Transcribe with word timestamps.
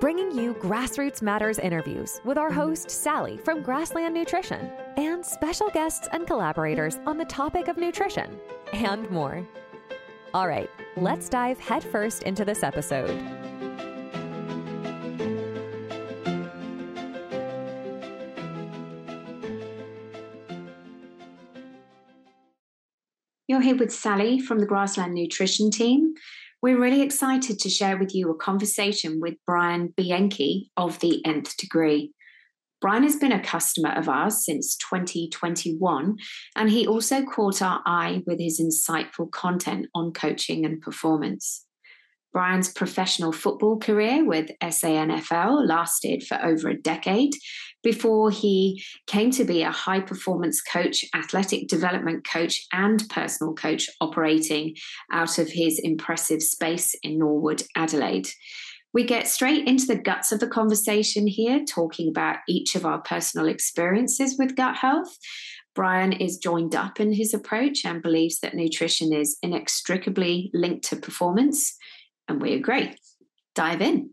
bringing 0.00 0.30
you 0.30 0.54
Grassroots 0.54 1.22
Matters 1.22 1.58
interviews 1.58 2.20
with 2.24 2.38
our 2.38 2.52
host, 2.52 2.88
Sally 2.88 3.36
from 3.36 3.62
Grassland 3.62 4.14
Nutrition, 4.14 4.70
and 4.96 5.26
special 5.26 5.70
guests 5.70 6.08
and 6.12 6.24
collaborators 6.24 7.00
on 7.04 7.18
the 7.18 7.24
topic 7.24 7.66
of 7.66 7.76
nutrition 7.76 8.38
and 8.72 9.10
more. 9.10 9.44
All 10.34 10.46
right, 10.46 10.70
let's 10.96 11.28
dive 11.28 11.58
headfirst 11.58 12.22
into 12.22 12.44
this 12.44 12.62
episode. 12.62 13.10
You're 23.48 23.62
here 23.62 23.76
with 23.76 23.92
Sally 23.92 24.38
from 24.38 24.60
the 24.60 24.66
Grassland 24.66 25.14
Nutrition 25.14 25.72
team. 25.72 26.14
We're 26.60 26.80
really 26.80 27.02
excited 27.02 27.60
to 27.60 27.70
share 27.70 27.96
with 27.96 28.16
you 28.16 28.30
a 28.30 28.36
conversation 28.36 29.20
with 29.20 29.34
Bryan 29.46 29.94
Bianchi 29.96 30.72
of 30.76 30.98
the 30.98 31.24
Nth 31.24 31.56
Degree. 31.56 32.12
Bryan 32.80 33.04
has 33.04 33.14
been 33.14 33.30
a 33.30 33.42
customer 33.42 33.90
of 33.90 34.08
ours 34.08 34.44
since 34.44 34.76
2021, 34.76 36.16
and 36.56 36.70
he 36.70 36.84
also 36.84 37.24
caught 37.24 37.62
our 37.62 37.80
eye 37.86 38.24
with 38.26 38.40
his 38.40 38.60
insightful 38.60 39.30
content 39.30 39.86
on 39.94 40.12
coaching 40.12 40.64
and 40.64 40.80
performance. 40.80 41.64
Bryan's 42.32 42.72
professional 42.72 43.32
football 43.32 43.78
career 43.78 44.24
with 44.24 44.50
SANFL 44.62 45.66
lasted 45.66 46.24
for 46.24 46.38
over 46.44 46.68
a 46.68 46.80
decade 46.80 47.32
before 47.82 48.30
he 48.30 48.82
came 49.06 49.30
to 49.30 49.44
be 49.44 49.62
a 49.62 49.70
high 49.70 50.00
performance 50.00 50.60
coach, 50.60 51.04
athletic 51.14 51.68
development 51.68 52.26
coach, 52.26 52.66
and 52.72 53.02
personal 53.08 53.54
coach 53.54 53.88
operating 54.00 54.74
out 55.12 55.38
of 55.38 55.48
his 55.48 55.78
impressive 55.78 56.42
space 56.42 56.94
in 57.02 57.18
Norwood, 57.18 57.62
Adelaide. 57.76 58.28
We 58.92 59.04
get 59.04 59.28
straight 59.28 59.68
into 59.68 59.86
the 59.86 59.98
guts 59.98 60.32
of 60.32 60.40
the 60.40 60.48
conversation 60.48 61.26
here, 61.26 61.64
talking 61.64 62.08
about 62.08 62.38
each 62.48 62.74
of 62.74 62.86
our 62.86 63.00
personal 63.00 63.46
experiences 63.46 64.36
with 64.38 64.56
gut 64.56 64.76
health. 64.76 65.16
Brian 65.74 66.12
is 66.12 66.38
joined 66.38 66.74
up 66.74 66.98
in 66.98 67.12
his 67.12 67.32
approach 67.32 67.84
and 67.84 68.02
believes 68.02 68.40
that 68.40 68.54
nutrition 68.54 69.12
is 69.12 69.36
inextricably 69.42 70.50
linked 70.52 70.84
to 70.86 70.96
performance 70.96 71.76
and 72.28 72.40
we 72.40 72.54
agree. 72.54 72.94
Dive 73.54 73.80
in. 73.80 74.10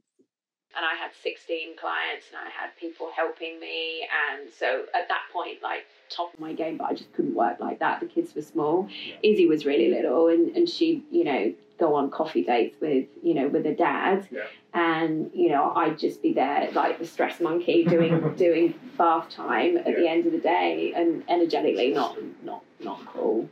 And 0.78 0.84
I 0.84 0.96
had 0.96 1.12
16 1.24 1.78
clients 1.78 2.26
and 2.32 2.38
I 2.38 2.50
had 2.50 2.76
people 2.78 3.10
helping 3.16 3.60
me. 3.60 4.08
And 4.30 4.50
so 4.52 4.86
at 4.94 5.08
that 5.08 5.22
point, 5.32 5.64
like 5.64 5.86
top 6.10 6.34
of 6.34 6.40
my 6.40 6.52
game, 6.54 6.78
but 6.78 6.86
I 6.86 6.94
just 6.94 7.14
couldn't 7.14 7.34
work 7.34 7.60
like 7.62 7.80
that. 7.80 8.02
The 8.02 8.08
kids 8.08 8.36
were 8.36 8.42
small. 8.42 8.90
Yeah. 8.90 9.16
Izzy 9.24 9.46
was 9.46 9.66
really 9.66 9.90
little 9.90 10.28
and, 10.28 10.56
and 10.56 10.68
she, 10.68 11.04
you 11.12 11.24
know, 11.24 11.54
go 11.78 11.96
on 11.96 12.10
coffee 12.10 12.44
dates 12.44 12.76
with, 12.82 13.08
you 13.24 13.34
know, 13.34 13.48
with 13.48 13.66
her 13.66 13.74
dad. 13.74 14.28
Yeah. 14.32 14.44
And, 14.74 15.32
you 15.34 15.50
know, 15.50 15.72
I'd 15.76 15.98
just 15.98 16.22
be 16.22 16.34
there 16.34 16.70
like 16.74 17.00
the 17.00 17.08
stress 17.08 17.40
monkey 17.40 17.86
doing 17.86 18.34
doing 18.38 18.74
bath 18.98 19.30
time 19.30 19.78
at 19.78 19.88
yeah. 19.88 19.96
the 19.96 20.10
end 20.10 20.26
of 20.26 20.34
the 20.34 20.40
day 20.40 20.92
and 20.94 21.24
energetically 21.30 21.92
not 21.92 22.18
not 22.44 22.64
not 22.82 23.06
cool. 23.06 23.50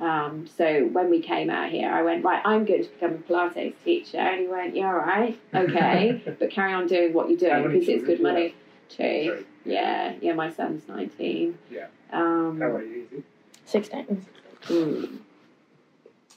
Um, 0.00 0.46
so 0.46 0.84
when 0.86 1.10
we 1.10 1.20
came 1.20 1.50
out 1.50 1.70
here, 1.70 1.90
I 1.90 2.02
went, 2.02 2.24
right, 2.24 2.40
I'm 2.44 2.64
going 2.64 2.84
to 2.84 2.88
become 2.88 3.14
a 3.14 3.18
Pilates 3.18 3.74
teacher. 3.84 4.18
And 4.18 4.40
he 4.40 4.46
went, 4.46 4.76
yeah, 4.76 4.86
all 4.86 4.94
right, 4.94 5.38
okay, 5.54 6.22
but 6.38 6.50
carry 6.50 6.72
on 6.72 6.86
doing 6.86 7.12
what 7.12 7.28
you're 7.28 7.38
doing 7.38 7.72
because 7.72 7.88
it's 7.88 8.04
good 8.04 8.20
money 8.20 8.54
too. 8.88 9.44
Yeah, 9.64 10.14
yeah, 10.20 10.34
my 10.34 10.52
son's 10.52 10.86
19. 10.88 11.58
Yeah. 11.70 11.86
Um, 12.12 12.58
How 12.60 12.66
are 12.66 12.82
you? 12.82 13.24
16. 13.66 14.26
Mm. 14.66 15.18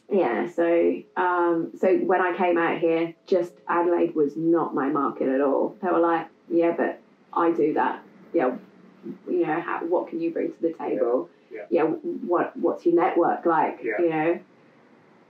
Yeah, 0.09 0.49
so 0.49 1.01
um, 1.15 1.71
so 1.79 1.95
when 1.99 2.19
I 2.19 2.35
came 2.35 2.57
out 2.57 2.79
here, 2.79 3.13
just 3.27 3.53
Adelaide 3.69 4.13
was 4.13 4.35
not 4.35 4.75
my 4.75 4.89
market 4.89 5.29
at 5.29 5.39
all. 5.39 5.77
They 5.81 5.87
were 5.87 5.99
like, 5.99 6.27
yeah, 6.49 6.75
but 6.75 6.99
I 7.31 7.51
do 7.51 7.73
that. 7.75 8.03
Yeah, 8.33 8.57
you 9.29 9.47
know, 9.47 9.61
how, 9.61 9.85
what 9.85 10.09
can 10.09 10.19
you 10.19 10.31
bring 10.31 10.51
to 10.51 10.61
the 10.61 10.73
table? 10.73 11.29
Yeah 11.31 11.37
yeah, 11.51 11.61
yeah 11.69 11.83
what 11.83 12.55
what's 12.57 12.85
your 12.85 12.95
network 12.95 13.45
like? 13.45 13.79
Yeah. 13.83 13.93
You 13.99 14.09
know. 14.09 14.39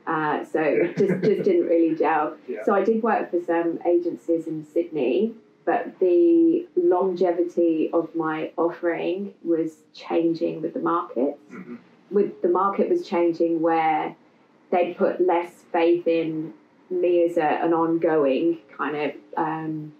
Uh, 0.07 0.43
so 0.45 0.61
yeah. 0.61 0.87
just 0.97 1.21
just 1.21 1.21
didn't 1.43 1.65
really 1.65 1.95
gel. 1.95 2.35
Yeah. 2.47 2.63
So 2.65 2.73
I 2.73 2.83
did 2.83 3.03
work 3.03 3.31
for 3.31 3.41
some 3.43 3.79
agencies 3.85 4.47
in 4.47 4.65
Sydney, 4.65 5.33
but 5.65 5.99
the 5.99 6.67
longevity 6.75 7.89
of 7.93 8.13
my 8.15 8.51
offering 8.57 9.33
was 9.43 9.77
changing 9.93 10.61
with 10.61 10.73
the 10.73 10.79
market. 10.79 11.37
Mm-hmm. 11.51 11.75
With 12.09 12.41
the 12.41 12.49
market 12.49 12.89
was 12.89 13.07
changing 13.07 13.61
where 13.61 14.15
they 14.69 14.93
put 14.93 15.25
less 15.25 15.63
faith 15.71 16.07
in 16.07 16.53
me 16.89 17.23
as 17.23 17.37
a, 17.37 17.63
an 17.63 17.73
ongoing 17.73 18.57
kind 18.77 18.95
of 18.95 19.11
um, 19.37 19.93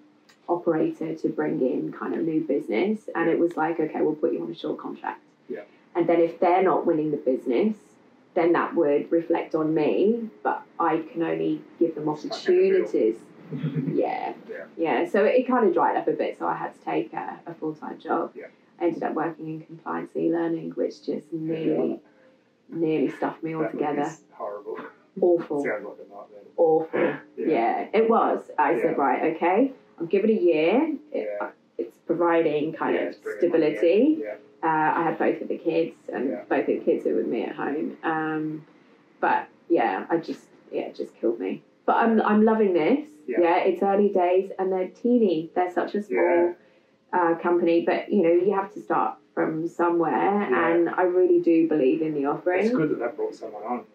operator 0.49 1.15
to 1.15 1.29
bring 1.29 1.61
in 1.61 1.91
kind 1.91 2.13
of 2.13 2.21
new 2.21 2.41
business, 2.41 3.09
and 3.15 3.29
it 3.29 3.39
was 3.39 3.55
like, 3.55 3.79
okay, 3.79 4.01
we'll 4.01 4.15
put 4.15 4.33
you 4.33 4.43
on 4.43 4.51
a 4.51 4.55
short 4.55 4.77
contract. 4.77 5.21
Yeah. 5.47 5.61
And 5.95 6.07
then 6.07 6.19
if 6.21 6.39
they're 6.39 6.63
not 6.63 6.85
winning 6.85 7.11
the 7.11 7.17
business, 7.17 7.75
then 8.33 8.53
that 8.53 8.75
would 8.75 9.11
reflect 9.11 9.55
on 9.55 9.73
me, 9.73 10.29
but 10.43 10.63
I 10.79 11.03
can 11.11 11.21
only 11.21 11.61
give 11.79 11.95
them 11.95 12.07
opportunities. 12.07 13.17
yeah. 13.93 14.33
yeah. 14.49 14.65
Yeah. 14.77 15.09
So 15.09 15.25
it, 15.25 15.47
kind 15.47 15.67
of 15.67 15.73
dried 15.73 15.97
up 15.97 16.07
a 16.07 16.13
bit. 16.13 16.39
So 16.39 16.47
I 16.47 16.55
had 16.55 16.73
to 16.73 16.79
take 16.85 17.11
a, 17.13 17.39
a 17.45 17.53
full 17.53 17.75
time 17.75 17.99
job. 17.99 18.31
Yeah. 18.35 18.45
I 18.79 18.85
Ended 18.85 19.03
up 19.03 19.13
working 19.13 19.47
in 19.47 19.61
compliance 19.61 20.15
e 20.15 20.31
learning, 20.31 20.71
which 20.71 21.05
just 21.05 21.31
nearly, 21.31 21.99
nearly 22.69 23.11
stuffed 23.11 23.43
me 23.43 23.53
altogether. 23.53 24.09
Horrible. 24.31 24.77
Awful. 25.19 25.63
Sounds 25.63 25.85
like 25.85 25.97
a 25.97 26.09
nightmare. 26.09 26.39
Awful. 26.55 26.99
yeah. 26.99 27.19
yeah. 27.37 27.87
it 27.93 28.09
was. 28.09 28.41
I 28.57 28.79
said, 28.81 28.97
right, 28.97 29.35
okay, 29.35 29.73
I'll 29.99 30.07
give 30.07 30.23
it 30.23 30.29
a 30.31 30.41
year. 30.41 30.95
It, 31.11 31.27
it's 31.77 31.97
providing 32.07 32.73
kind 32.73 32.95
of 32.95 33.15
stability. 33.15 34.19
Yeah 34.21 34.35
uh, 34.63 34.67
I 34.67 35.03
had 35.03 35.17
both 35.17 35.41
of 35.41 35.47
the 35.47 35.57
kids, 35.57 35.95
and 36.11 36.29
yeah. 36.29 36.43
both 36.47 36.61
of 36.61 36.67
the 36.67 36.79
kids 36.79 37.05
are 37.07 37.15
with 37.15 37.27
me 37.27 37.43
at 37.43 37.55
home. 37.55 37.97
Um, 38.03 38.65
but 39.19 39.47
yeah, 39.69 40.05
I 40.09 40.17
just 40.17 40.41
yeah, 40.71 40.83
it 40.83 40.95
just 40.95 41.15
killed 41.19 41.39
me. 41.39 41.63
But 41.85 41.97
I'm 41.97 42.21
I'm 42.21 42.45
loving 42.45 42.73
this. 42.73 43.07
Yeah. 43.27 43.37
yeah, 43.41 43.57
it's 43.59 43.81
early 43.81 44.09
days, 44.09 44.51
and 44.59 44.71
they're 44.71 44.89
teeny. 44.89 45.49
They're 45.55 45.71
such 45.71 45.95
a 45.95 46.03
small 46.03 46.55
uh, 47.13 47.35
company, 47.41 47.83
but 47.85 48.11
you 48.11 48.23
know 48.23 48.29
you 48.31 48.53
have 48.53 48.73
to 48.73 48.81
start 48.81 49.17
from 49.33 49.67
somewhere, 49.67 50.41
and 50.43 50.89
I 50.89 51.03
really 51.03 51.41
do 51.41 51.67
believe 51.67 52.01
in 52.01 52.13
the 52.13 52.25
offering. 52.25 52.65
It's 52.65 52.75
good 52.75 52.91
that 52.91 52.99
they 52.99 53.15
brought 53.15 53.35
someone 53.35 53.63
on. 53.63 53.85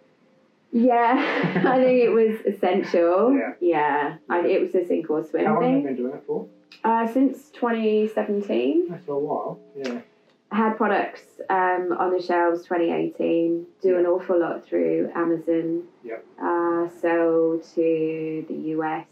Yeah, 0.72 1.62
I 1.64 1.82
think 1.82 2.02
it 2.02 2.10
was 2.10 2.40
essential. 2.46 3.32
Yeah, 3.32 3.52
yeah. 3.60 4.16
I, 4.28 4.40
it 4.46 4.60
was 4.60 4.74
a 4.74 4.86
sink 4.86 5.08
or 5.10 5.24
swim 5.24 5.46
How 5.46 5.54
long 5.54 5.62
have 5.62 5.80
you 5.80 5.86
been 5.86 5.96
doing 5.96 6.14
it 6.14 6.24
for? 6.26 6.48
Uh, 6.82 7.06
since 7.06 7.50
2017. 7.50 8.88
That's 8.90 9.08
a 9.08 9.14
while. 9.14 9.60
Yeah 9.76 10.00
had 10.52 10.76
products 10.76 11.22
um, 11.50 11.94
on 11.98 12.12
the 12.12 12.22
shelves 12.22 12.62
2018 12.62 13.66
do 13.82 13.98
an 13.98 14.06
awful 14.06 14.38
lot 14.38 14.64
through 14.64 15.10
amazon 15.14 15.82
yep. 16.04 16.24
uh, 16.40 16.88
sell 17.00 17.60
to 17.74 18.44
the 18.48 18.54
us 18.54 19.06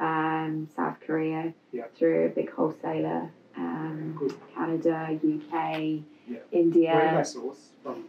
um, 0.00 0.68
south 0.74 0.98
korea 1.04 1.52
yep. 1.72 1.94
through 1.96 2.26
a 2.26 2.28
big 2.28 2.50
wholesaler 2.52 3.30
um, 3.56 4.30
canada 4.54 5.10
uk 5.12 5.78
yep. 5.78 6.46
india 6.52 6.94
where 6.94 7.16
did 7.16 7.26
source 7.26 7.70
from 7.82 8.04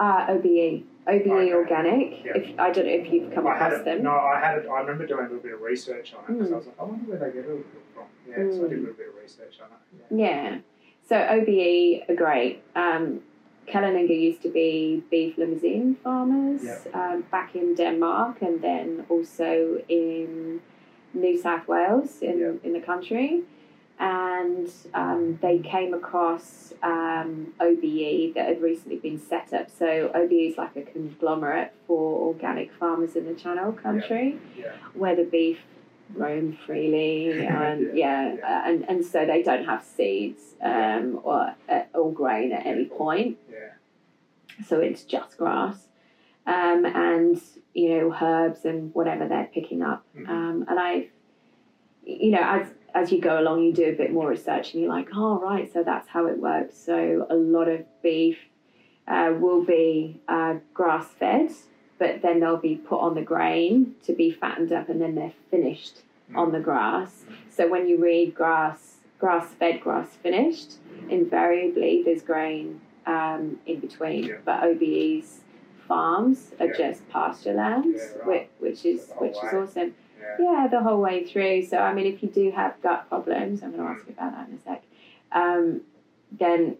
uh, 0.00 0.26
OBE, 0.28 0.84
OBE 1.08 1.26
okay. 1.26 1.52
Organic. 1.52 2.24
Yep. 2.24 2.36
If 2.36 2.60
I 2.60 2.70
don't 2.70 2.86
know 2.86 2.92
if 2.92 3.12
you've 3.12 3.32
come 3.32 3.46
I 3.46 3.54
across 3.54 3.72
had 3.72 3.84
them. 3.84 4.02
No, 4.04 4.12
I 4.12 4.38
had 4.40 4.58
it. 4.58 4.68
I 4.68 4.80
remember 4.80 5.06
doing 5.06 5.20
a 5.20 5.22
little 5.28 5.42
bit 5.42 5.54
of 5.54 5.60
research 5.60 6.14
on 6.14 6.24
it 6.24 6.38
because 6.38 6.50
mm. 6.50 6.52
I 6.52 6.56
was 6.56 6.66
like, 6.66 6.80
I 6.80 6.84
wonder 6.84 7.04
where 7.10 7.18
they 7.18 7.34
get 7.34 7.50
it 7.50 7.66
from. 7.94 8.04
Yeah, 8.28 8.36
mm. 8.36 8.56
so 8.56 8.66
I 8.66 8.68
did 8.68 8.78
a 8.78 8.80
little 8.80 8.94
bit 8.94 9.08
of 9.08 9.14
research 9.20 9.58
on 9.60 9.68
it. 9.70 10.16
Yeah. 10.16 10.50
yeah. 10.52 10.58
So 11.08 11.16
OBE 11.16 12.04
are 12.08 12.14
great. 12.14 12.62
Um, 12.76 13.20
Kelleninger 13.66 14.18
used 14.18 14.42
to 14.42 14.50
be 14.50 15.02
beef 15.10 15.36
Limousin 15.36 15.96
farmers 16.02 16.62
yep. 16.64 16.94
um, 16.94 17.22
back 17.30 17.54
in 17.54 17.74
Denmark 17.74 18.42
and 18.42 18.60
then 18.62 19.06
also 19.08 19.82
in 19.88 20.60
New 21.14 21.40
South 21.40 21.66
Wales 21.66 22.18
in, 22.20 22.38
yep. 22.38 22.64
in 22.64 22.72
the 22.74 22.80
country. 22.80 23.42
And 23.98 24.70
um, 24.94 25.38
they 25.42 25.58
came 25.58 25.92
across 25.92 26.72
um, 26.82 27.52
OBE 27.58 28.34
that 28.34 28.46
had 28.46 28.62
recently 28.62 28.96
been 28.96 29.20
set 29.20 29.52
up. 29.52 29.70
So 29.70 30.10
OBE 30.14 30.32
is 30.32 30.56
like 30.56 30.76
a 30.76 30.82
conglomerate 30.82 31.72
for 31.86 32.28
organic 32.28 32.72
farmers 32.74 33.16
in 33.16 33.26
the 33.26 33.34
Channel 33.34 33.72
country 33.72 34.38
yep. 34.56 34.76
where 34.94 35.16
the 35.16 35.24
beef 35.24 35.58
roam 36.14 36.56
freely 36.66 37.30
and 37.46 37.96
yeah, 37.96 38.34
yeah. 38.34 38.40
Uh, 38.42 38.68
and, 38.68 38.88
and 38.88 39.04
so 39.04 39.26
they 39.26 39.42
don't 39.42 39.64
have 39.64 39.84
seeds 39.84 40.54
um, 40.62 41.20
or, 41.22 41.54
uh, 41.68 41.82
or 41.94 42.12
grain 42.12 42.52
at 42.52 42.66
any 42.66 42.86
point 42.86 43.38
yeah. 43.50 44.64
so 44.66 44.80
it's 44.80 45.04
just 45.04 45.36
grass 45.36 45.88
um, 46.46 46.84
and 46.84 47.40
you 47.74 47.90
know 47.90 48.16
herbs 48.20 48.64
and 48.64 48.94
whatever 48.94 49.28
they're 49.28 49.50
picking 49.52 49.82
up 49.82 50.04
mm-hmm. 50.16 50.30
um, 50.30 50.64
and 50.68 50.80
I 50.80 51.08
you 52.04 52.30
know 52.30 52.42
as 52.42 52.68
as 52.94 53.12
you 53.12 53.20
go 53.20 53.38
along 53.38 53.62
you 53.62 53.72
do 53.72 53.84
a 53.84 53.92
bit 53.92 54.12
more 54.12 54.28
research 54.28 54.72
and 54.72 54.82
you're 54.82 54.92
like 54.92 55.08
oh 55.14 55.38
right 55.40 55.70
so 55.72 55.82
that's 55.84 56.08
how 56.08 56.26
it 56.26 56.38
works 56.38 56.76
so 56.76 57.26
a 57.28 57.34
lot 57.34 57.68
of 57.68 57.84
beef 58.02 58.38
uh, 59.06 59.32
will 59.38 59.64
be 59.64 60.20
uh, 60.28 60.54
grass 60.74 61.06
fed 61.18 61.50
but 61.98 62.22
then 62.22 62.40
they'll 62.40 62.56
be 62.56 62.76
put 62.76 63.00
on 63.00 63.14
the 63.14 63.22
grain 63.22 63.94
to 64.04 64.12
be 64.12 64.30
fattened 64.30 64.72
up 64.72 64.88
and 64.88 65.00
then 65.00 65.14
they're 65.14 65.32
finished 65.50 66.02
on 66.34 66.52
the 66.52 66.60
grass. 66.60 67.24
So 67.50 67.68
when 67.68 67.88
you 67.88 67.98
read 67.98 68.34
grass, 68.34 68.96
grass 69.18 69.48
fed, 69.54 69.80
grass 69.80 70.08
finished, 70.22 70.74
invariably 71.08 72.02
there's 72.04 72.22
grain 72.22 72.80
um, 73.06 73.58
in 73.66 73.80
between. 73.80 74.24
Yeah. 74.24 74.36
But 74.44 74.62
OBE's 74.62 75.40
farms 75.86 76.52
are 76.60 76.66
Yeah. 76.66 76.72
just 76.76 77.08
pasture 77.08 77.54
lands, 77.54 77.96
Yeah, 77.96 78.18
right. 78.18 78.50
which, 78.60 78.82
which 78.82 78.84
is 78.84 79.10
which 79.18 79.32
is 79.36 79.52
awesome. 79.54 79.94
Yeah. 80.38 80.68
The 80.70 80.82
whole 80.82 81.00
way 81.00 81.24
through. 81.24 81.64
So, 81.66 81.78
I 81.78 81.94
mean, 81.94 82.06
if 82.06 82.22
you 82.22 82.28
do 82.28 82.50
have 82.50 82.80
gut 82.82 83.08
problems, 83.08 83.62
I'm 83.62 83.72
going 83.72 83.82
to 83.82 83.90
ask 83.90 84.06
you 84.06 84.12
about 84.12 84.32
that 84.32 84.48
in 84.48 84.54
a 84.56 84.60
sec, 84.60 84.82
um, 85.32 85.80
then 86.30 86.76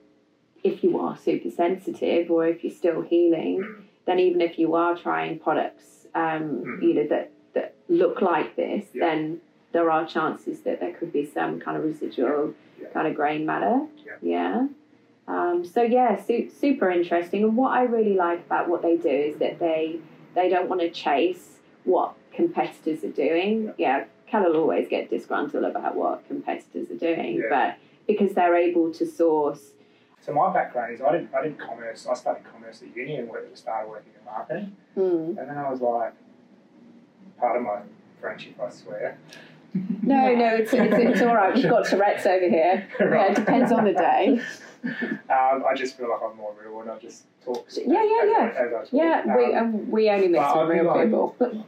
if 0.62 0.84
you 0.84 0.98
are 1.00 1.16
super 1.16 1.50
sensitive 1.50 2.30
or 2.30 2.46
if 2.46 2.62
you're 2.62 2.72
still 2.72 3.00
healing, 3.00 3.62
Mm. 3.62 3.82
Then 4.08 4.18
even 4.18 4.40
if 4.40 4.58
you 4.58 4.74
are 4.74 4.96
trying 4.96 5.38
products, 5.38 6.06
um, 6.14 6.64
Mm. 6.64 6.82
you 6.82 6.94
know, 6.94 7.06
that, 7.08 7.30
that 7.52 7.74
look 7.90 8.22
like 8.22 8.56
this, 8.56 8.86
Yeah. 8.94 9.04
then 9.06 9.40
there 9.72 9.90
are 9.90 10.06
chances 10.06 10.62
that 10.62 10.80
there 10.80 10.92
could 10.92 11.12
be 11.12 11.26
some 11.26 11.60
kind 11.60 11.76
of 11.76 11.84
residual 11.84 12.54
Yeah. 12.80 12.88
kind 12.88 13.06
of 13.06 13.14
grain 13.14 13.44
matter. 13.44 13.86
Yeah. 14.06 14.16
Yeah. 14.22 14.66
Um, 15.28 15.62
so 15.66 15.82
yeah, 15.82 16.16
su- 16.16 16.48
super 16.48 16.90
interesting. 16.90 17.44
And 17.44 17.54
what 17.54 17.72
I 17.72 17.82
really 17.82 18.14
like 18.14 18.40
about 18.46 18.70
what 18.70 18.80
they 18.80 18.96
do 18.96 19.10
is 19.30 19.36
that 19.38 19.58
they 19.58 20.00
they 20.34 20.48
don't 20.48 20.68
want 20.70 20.80
to 20.80 20.88
chase 20.90 21.58
what 21.84 22.14
competitors 22.32 23.02
are 23.04 23.08
doing. 23.26 23.72
Yeah, 23.76 24.04
Cal 24.26 24.44
will 24.44 24.56
always 24.56 24.86
get 24.88 25.10
disgruntled 25.10 25.64
about 25.64 25.96
what 25.96 26.26
competitors 26.28 26.90
are 26.90 26.94
doing, 27.08 27.34
Yeah. 27.42 27.48
but 27.50 27.74
because 28.06 28.32
they're 28.34 28.56
able 28.56 28.90
to 28.94 29.04
source. 29.04 29.72
So 30.20 30.32
my 30.32 30.52
background 30.52 30.94
is 30.94 31.00
I 31.00 31.12
did 31.12 31.28
I 31.34 31.42
did 31.42 31.58
commerce. 31.58 32.06
I 32.06 32.14
studied 32.14 32.44
commerce 32.52 32.82
at 32.82 32.94
uni 32.96 33.16
and 33.16 33.28
worked, 33.28 33.56
started 33.56 33.88
working 33.88 34.12
in 34.18 34.24
marketing. 34.24 34.76
Hmm. 34.94 35.38
And 35.38 35.48
then 35.48 35.56
I 35.58 35.70
was 35.70 35.80
like, 35.80 36.12
part 37.38 37.56
of 37.56 37.62
my 37.62 37.80
friendship, 38.20 38.54
I 38.60 38.70
swear. 38.70 39.16
No, 40.02 40.34
no, 40.34 40.56
it's, 40.56 40.72
it's, 40.72 40.94
it's 40.96 41.22
all 41.22 41.34
right. 41.34 41.54
We've 41.54 41.68
got 41.68 41.86
Tourette's 41.86 42.26
over 42.26 42.48
here. 42.48 42.88
Yeah, 43.00 43.30
it 43.30 43.36
depends 43.36 43.70
on 43.70 43.84
the 43.84 43.92
day. 43.92 44.40
Um, 44.84 45.64
I 45.68 45.74
just 45.76 45.96
feel 45.96 46.08
like 46.08 46.20
I'm 46.22 46.36
more 46.36 46.54
real 46.62 46.80
and 46.80 46.90
I 46.90 46.98
just 46.98 47.24
talk. 47.44 47.66
Yeah, 47.76 48.02
yeah, 48.02 48.24
yeah. 48.24 48.52
As, 48.54 48.56
as 48.56 48.72
I 48.72 48.78
talk. 48.80 48.88
Yeah, 48.92 49.36
we 49.36 49.54
Um, 49.54 49.64
um, 49.66 49.90
we 49.90 50.10
only 50.10 50.28
mix 50.28 50.44
with 50.54 50.68
real 50.68 50.84
like- 50.84 51.04
people. 51.06 51.36
oh, 51.40 51.64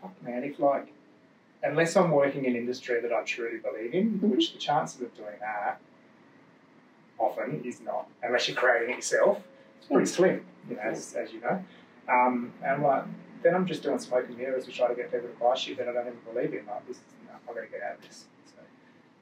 fuck, 0.00 0.22
man, 0.22 0.44
if 0.44 0.58
like, 0.60 0.86
unless 1.62 1.96
I'm 1.96 2.10
working 2.12 2.44
in 2.44 2.54
industry 2.56 3.00
that 3.00 3.12
I 3.12 3.22
truly 3.24 3.58
believe 3.58 3.94
in, 3.94 4.20
Mhm. 4.20 4.30
which 4.30 4.52
the 4.52 4.58
chances 4.58 5.00
of 5.02 5.14
doing 5.16 5.34
that 5.40 5.80
often 7.20 7.62
is 7.64 7.80
not, 7.80 8.08
unless 8.22 8.48
you're 8.48 8.56
creating 8.56 8.90
it 8.90 8.96
yourself, 8.96 9.40
it's 9.78 9.86
pretty 9.86 10.06
slim, 10.06 10.44
you 10.68 10.76
know, 10.76 10.82
as, 10.82 11.14
as 11.14 11.32
you 11.32 11.40
know. 11.40 11.62
Um, 12.08 12.52
and 12.64 12.82
like, 12.82 13.04
then 13.42 13.54
I'm 13.54 13.66
just 13.66 13.82
doing 13.82 13.98
smoke 13.98 14.26
and 14.28 14.36
mirrors 14.36 14.64
to 14.66 14.72
try 14.72 14.88
to 14.88 14.94
get 14.94 15.12
people 15.12 15.28
to 15.28 15.34
buy 15.38 15.54
shit 15.54 15.78
that 15.78 15.88
I 15.88 15.92
don't 15.92 16.06
even 16.06 16.18
believe 16.32 16.52
in. 16.52 16.66
Like, 16.66 16.86
this 16.88 16.96
is, 16.96 17.02
no, 17.26 17.34
I've 17.48 17.54
got 17.54 17.60
to 17.62 17.66
get 17.68 17.82
out 17.82 17.96
of 17.96 18.02
this. 18.02 18.24
So, 18.46 18.62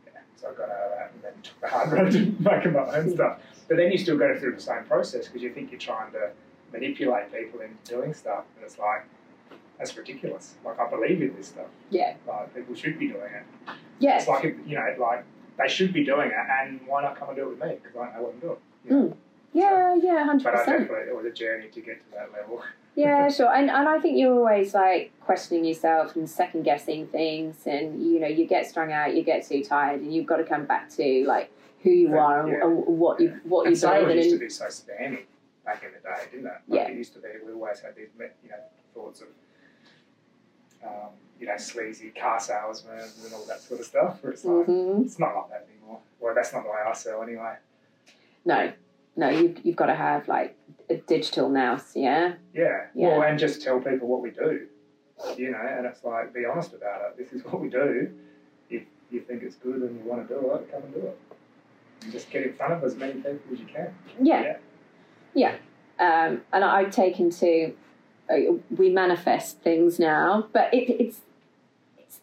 yeah, 0.07 0.21
so 0.37 0.49
I 0.49 0.53
got 0.53 0.71
out 0.71 0.81
of 0.81 0.91
that 0.91 1.13
and 1.15 1.23
then 1.23 1.33
took 1.43 1.61
the 1.61 1.69
hard 1.69 1.93
road 1.93 2.13
to 2.13 2.19
making 2.41 2.73
my 2.73 2.97
own 2.97 3.11
stuff. 3.11 3.41
But 3.69 3.77
then 3.77 3.93
you 3.93 3.99
still 3.99 4.17
go 4.17 4.39
through 4.39 4.55
the 4.55 4.61
same 4.61 4.85
process 4.85 5.27
because 5.27 5.43
you 5.43 5.53
think 5.53 5.71
you're 5.71 5.81
trying 5.81 6.13
to 6.13 6.31
manipulate 6.73 7.33
people 7.33 7.61
into 7.61 7.77
doing 7.85 8.15
stuff, 8.15 8.45
and 8.57 8.65
it's 8.65 8.79
like, 8.79 9.05
that's 9.79 9.97
ridiculous. 9.97 10.55
Like, 10.65 10.79
I 10.81 10.91
believe 10.91 11.23
in 11.23 11.35
this 11.37 11.49
stuff. 11.49 11.67
Yeah. 11.91 12.15
Like, 12.27 12.55
people 12.55 12.75
should 12.75 12.99
be 12.99 13.09
doing 13.09 13.33
it. 13.33 13.75
Yes. 14.01 14.23
It's 14.23 14.29
like, 14.29 14.57
you 14.67 14.75
know, 14.75 14.95
like, 14.99 15.25
they 15.59 15.69
should 15.69 15.93
be 15.93 16.05
doing 16.05 16.29
it, 16.31 16.35
and 16.61 16.81
why 16.87 17.03
not 17.03 17.19
come 17.19 17.29
and 17.29 17.37
do 17.37 17.43
it 17.45 17.51
with 17.51 17.61
me? 17.63 17.77
Because 17.83 17.97
I 17.97 18.17
know 18.17 18.23
what 18.23 18.35
I'm 18.35 18.41
doing. 18.41 18.57
you 18.85 18.91
know? 18.91 19.17
Yeah, 19.53 19.95
yeah, 19.97 20.25
hundred 20.25 20.45
But 20.45 20.55
I 20.55 20.59
percent. 20.59 20.81
definitely, 20.89 21.09
it 21.11 21.17
was 21.17 21.25
a 21.27 21.31
journey 21.33 21.69
to 21.69 21.81
get 21.81 22.01
to 22.01 22.11
that 22.13 22.33
level. 22.33 22.63
Yeah, 22.95 23.29
sure. 23.37 23.53
And 23.53 23.71
and 23.71 23.89
I 23.89 23.99
think 23.99 24.19
you're 24.19 24.35
always 24.35 24.75
like 24.75 25.13
questioning 25.21 25.65
yourself 25.65 26.17
and 26.17 26.29
second 26.29 26.63
guessing 26.65 27.07
things, 27.09 27.57
and 27.67 28.01
you 28.03 28.21
know 28.21 28.29
you 28.29 28.47
get 28.47 28.67
strung 28.69 28.93
out, 28.93 29.15
you 29.15 29.23
get 29.23 29.47
too 29.47 29.65
tired, 29.65 30.01
and 30.01 30.15
you've 30.15 30.27
got 30.27 30.37
to 30.37 30.45
come 30.45 30.65
back 30.67 30.91
to 30.91 31.25
like 31.27 31.51
who 31.83 31.91
you 31.91 32.11
Yeah. 32.11 32.17
are 32.25 32.47
and, 32.47 32.63
and 32.63 32.99
what 32.99 33.21
you 33.21 33.41
what 33.45 33.63
you 33.65 33.69
and 33.69 33.79
sales 33.79 34.05
believe 34.05 34.11
in. 34.11 34.17
used 34.25 34.31
to 34.31 34.39
be 34.39 34.49
so 34.51 34.67
spammy 34.67 35.21
back 35.65 35.83
in 35.83 35.91
the 35.93 35.99
day, 36.01 36.25
didn't 36.31 36.47
it? 36.47 36.53
Like 36.69 36.81
Yeah. 36.81 36.89
It 36.89 36.97
used 36.97 37.15
to 37.15 37.21
be, 37.21 37.29
we 37.47 37.53
always 37.53 37.81
had 37.81 37.95
these, 37.97 38.09
you 38.19 38.51
know, 38.51 38.57
thoughts 38.95 39.21
of, 39.23 39.29
um, 40.85 41.11
you 41.41 41.47
know, 41.47 41.57
sleazy 41.57 42.11
car 42.11 42.41
salesmen 42.41 42.99
and 42.99 43.33
all 43.35 43.45
that 43.47 43.61
sort 43.61 43.81
of 43.81 43.87
stuff. 43.87 44.23
Where 44.23 44.33
it's 44.33 44.45
like, 44.45 44.67
Mhm. 44.67 45.05
it's 45.05 45.19
not 45.19 45.35
like 45.37 45.51
that 45.51 45.67
anymore. 45.73 46.01
Well, 46.21 46.35
that's 46.35 46.53
not 46.53 46.65
the 46.65 46.71
way 46.71 46.77
I 46.87 46.93
sell 46.95 47.23
anyway. 47.23 47.55
No, 48.45 48.73
no, 49.17 49.29
you've 49.29 49.65
you've 49.65 49.77
got 49.77 49.87
to 49.87 49.95
have 49.95 50.27
like 50.29 50.57
a 50.91 50.97
digital 50.97 51.49
now. 51.49 51.81
Yeah. 51.95 52.35
Yeah. 52.53 52.87
Yeah. 52.95 53.09
Well, 53.19 53.23
and 53.23 53.39
just 53.39 53.63
tell 53.63 53.81
people 53.81 54.09
what 54.09 54.21
we 54.23 54.31
do, 54.31 54.67
you 55.37 55.51
know, 55.51 55.59
and 55.59 55.87
it's 55.87 56.03
like, 56.05 56.33
be 56.33 56.45
honest 56.45 56.73
about 56.73 57.03
it. 57.03 57.17
This 57.19 57.33
is 57.33 57.45
what 57.45 57.61
we 57.61 57.69
do. 57.69 58.13
If 58.71 58.83
you 59.11 59.21
think 59.21 59.43
it's 59.43 59.57
good 59.57 59.83
and 59.83 59.99
you 59.99 60.09
want 60.09 60.27
to 60.27 60.35
do 60.35 60.41
it, 60.55 60.71
come 60.73 60.83
and 60.83 60.95
do 60.95 61.01
it. 61.01 61.19
And 62.03 62.13
just 62.13 62.31
get 62.31 62.45
in 62.45 62.55
front 62.55 62.73
of 62.75 62.85
as 62.85 62.95
many 62.97 63.15
people 63.15 63.39
as 63.53 63.59
you 63.61 63.67
can. 63.67 63.95
Yeah. 64.21 64.57
Yeah. 65.35 65.55
Um, 65.99 66.43
and 66.53 66.65
I've 66.65 66.91
taken 66.91 67.31
to 67.31 67.75
uh, 68.31 68.37
we 68.77 68.91
manifest 68.91 69.61
things 69.63 69.99
now, 69.99 70.49
but 70.53 70.73
it, 70.73 70.89
it's 70.91 71.21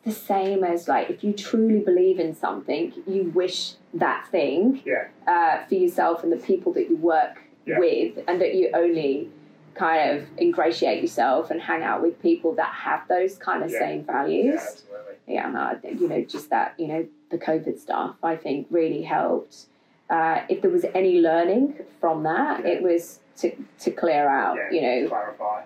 the 0.06 0.12
same 0.12 0.64
as 0.64 0.88
like 0.88 1.10
if 1.10 1.24
you 1.24 1.34
truly 1.34 1.80
believe 1.80 2.20
in 2.20 2.34
something, 2.36 2.94
you 3.08 3.24
wish 3.34 3.74
that 3.94 4.28
thing 4.32 4.82
Yeah. 4.86 5.08
uh, 5.28 5.66
for 5.68 5.76
yourself 5.76 6.24
and 6.24 6.32
the 6.32 6.38
people 6.38 6.72
that 6.74 6.90
you 6.90 6.96
work 6.98 7.42
Yeah. 7.66 7.80
with, 7.80 8.20
and 8.28 8.40
that 8.40 8.54
you 8.54 8.70
only 8.74 9.32
kind 9.74 10.12
of 10.12 10.28
ingratiate 10.40 11.02
yourself 11.02 11.50
and 11.52 11.60
hang 11.60 11.82
out 11.84 12.02
with 12.02 12.22
people 12.22 12.54
that 12.54 12.68
have 12.70 13.08
those 13.10 13.38
kind 13.38 13.64
of 13.64 13.72
Yeah. 13.72 13.80
same 13.80 14.06
Yeah, 14.08 14.14
values. 14.14 14.62
absolutely. 14.62 15.16
Yeah, 15.28 15.48
and 15.48 15.58
I 15.58 15.74
think, 15.74 16.00
you 16.00 16.08
know, 16.08 16.22
just 16.22 16.50
that, 16.52 16.76
you 16.78 16.88
know, 16.88 17.06
the 17.32 17.38
COVID 17.40 17.80
stuff, 17.80 18.16
I 18.24 18.36
think 18.36 18.68
really 18.70 19.02
helped. 19.02 19.66
Uh, 20.10 20.42
if 20.48 20.62
there 20.62 20.70
was 20.70 20.86
any 20.94 21.20
learning 21.20 21.74
from 22.00 22.22
that, 22.24 22.62
Yeah. 22.64 22.72
it 22.74 22.84
was 22.84 23.20
to, 23.38 23.52
to 23.80 23.90
clear 23.92 24.30
out, 24.30 24.56
Yeah. 24.58 24.70
you 24.72 24.82
know, 25.02 25.10
Clarify. 25.10 25.64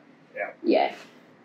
yeah, 0.63 0.93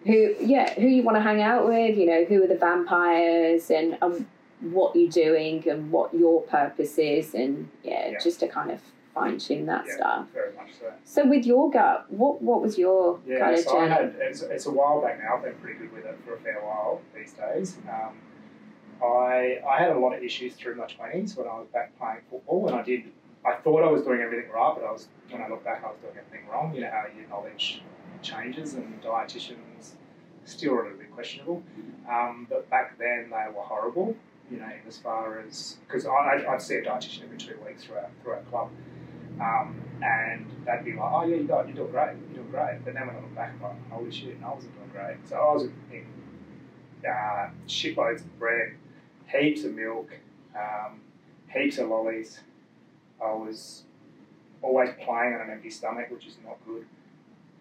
who, 0.04 0.34
yeah, 0.40 0.74
who 0.74 0.86
you 0.86 1.02
want 1.02 1.16
to 1.16 1.22
hang 1.22 1.40
out 1.42 1.66
with, 1.66 1.96
you 1.96 2.06
know, 2.06 2.24
who 2.24 2.42
are 2.44 2.46
the 2.46 2.56
vampires 2.56 3.70
and 3.70 3.96
um, 4.02 4.26
what 4.60 4.94
you're 4.94 5.10
doing 5.10 5.66
and 5.68 5.90
what 5.90 6.12
your 6.14 6.42
purpose 6.42 6.98
is, 6.98 7.34
and 7.34 7.68
yeah, 7.82 8.10
Yeah. 8.10 8.18
just 8.18 8.40
to 8.40 8.48
kind 8.48 8.70
of 8.70 8.80
fine 9.14 9.38
tune 9.38 9.66
that 9.66 9.86
Yeah. 9.86 9.94
stuff. 9.94 10.26
Very 10.32 10.52
much 10.54 10.74
so. 10.80 10.92
So 11.04 11.26
with 11.28 11.46
your 11.46 11.70
gut, 11.70 12.10
what 12.10 12.42
what 12.42 12.60
was 12.62 12.76
your 12.78 13.20
Yeah, 13.26 13.38
kind 13.38 13.54
of 13.54 13.60
so 13.60 13.78
I 13.78 13.86
had, 13.86 14.14
it's, 14.20 14.42
it's 14.42 14.66
a 14.66 14.70
while 14.70 15.00
back 15.00 15.18
now. 15.22 15.36
I've 15.36 15.42
been 15.44 15.54
pretty 15.56 15.78
good 15.78 15.92
with 15.92 16.04
it 16.04 16.16
for 16.24 16.34
a 16.34 16.38
fair 16.38 16.60
while 16.62 17.00
these 17.14 17.32
days. 17.32 17.78
Um, 17.88 18.14
I 19.02 19.60
I 19.68 19.78
had 19.78 19.90
a 19.90 19.98
lot 19.98 20.14
of 20.16 20.22
issues 20.22 20.54
through 20.54 20.76
my 20.76 20.86
twenties 20.86 21.36
when 21.36 21.46
I 21.46 21.58
was 21.58 21.66
back 21.72 21.96
playing 21.98 22.20
football, 22.30 22.68
and 22.68 22.76
I 22.76 22.82
did. 22.82 23.04
I 23.44 23.52
thought 23.56 23.82
I 23.82 23.90
was 23.90 24.02
doing 24.02 24.20
everything 24.22 24.50
right, 24.50 24.74
but 24.74 24.84
I 24.86 24.90
was 24.92 25.08
when 25.30 25.42
I 25.42 25.48
look 25.48 25.62
back, 25.64 25.82
I 25.84 25.88
was 25.88 25.98
doing 26.00 26.14
everything 26.16 26.48
wrong. 26.48 26.74
You 26.74 26.80
know 26.82 26.90
how 26.90 27.04
your 27.16 27.28
knowledge 27.28 27.82
changes, 28.22 28.74
and 28.74 29.02
dietitians 29.02 29.92
still 30.44 30.74
a 30.74 30.82
little 30.82 30.98
bit 30.98 31.10
questionable. 31.12 31.62
Um, 32.10 32.46
but 32.48 32.68
back 32.70 32.98
then 32.98 33.30
they 33.30 33.46
were 33.54 33.62
horrible. 33.62 34.16
You 34.50 34.58
know, 34.58 34.66
in 34.66 34.86
as 34.86 34.98
far 34.98 35.40
as 35.40 35.78
because 35.86 36.06
I 36.06 36.44
I'd 36.48 36.60
see 36.60 36.76
a 36.76 36.82
dietitian 36.82 37.24
every 37.24 37.38
two 37.38 37.58
weeks 37.66 37.84
through 37.84 37.96
our 37.96 38.10
through 38.22 38.32
our 38.34 38.42
club. 38.42 38.70
Um, 39.40 39.80
and 40.02 40.46
they'd 40.64 40.84
be 40.84 40.92
like, 40.92 41.10
oh 41.12 41.24
yeah, 41.24 41.36
you 41.36 41.44
got, 41.44 41.66
you're 41.66 41.76
doing 41.76 41.90
great, 41.90 42.16
you're 42.16 42.42
doing 42.42 42.50
great. 42.50 42.84
But 42.84 42.94
then 42.94 43.06
when 43.06 43.16
I 43.16 43.20
look 43.20 43.34
back, 43.34 43.54
I'm 43.56 43.62
like, 43.62 43.90
holy 43.90 44.12
shit, 44.12 44.36
I 44.44 44.54
wasn't 44.54 44.74
doing 44.76 44.90
great. 44.92 45.28
So 45.28 45.36
I 45.36 45.52
was 45.52 45.68
eating 45.88 46.06
uh, 47.08 47.48
shitloads 47.66 48.20
of 48.20 48.38
bread, 48.38 48.74
heaps 49.26 49.64
of 49.64 49.72
milk, 49.72 50.10
um, 50.56 51.00
heaps 51.52 51.78
of 51.78 51.88
lollies. 51.88 52.40
I 53.22 53.32
was 53.32 53.82
always 54.62 54.90
playing 55.04 55.34
on 55.34 55.40
an 55.42 55.50
empty 55.50 55.70
stomach, 55.70 56.10
which 56.10 56.26
is 56.26 56.36
not 56.44 56.58
good. 56.66 56.86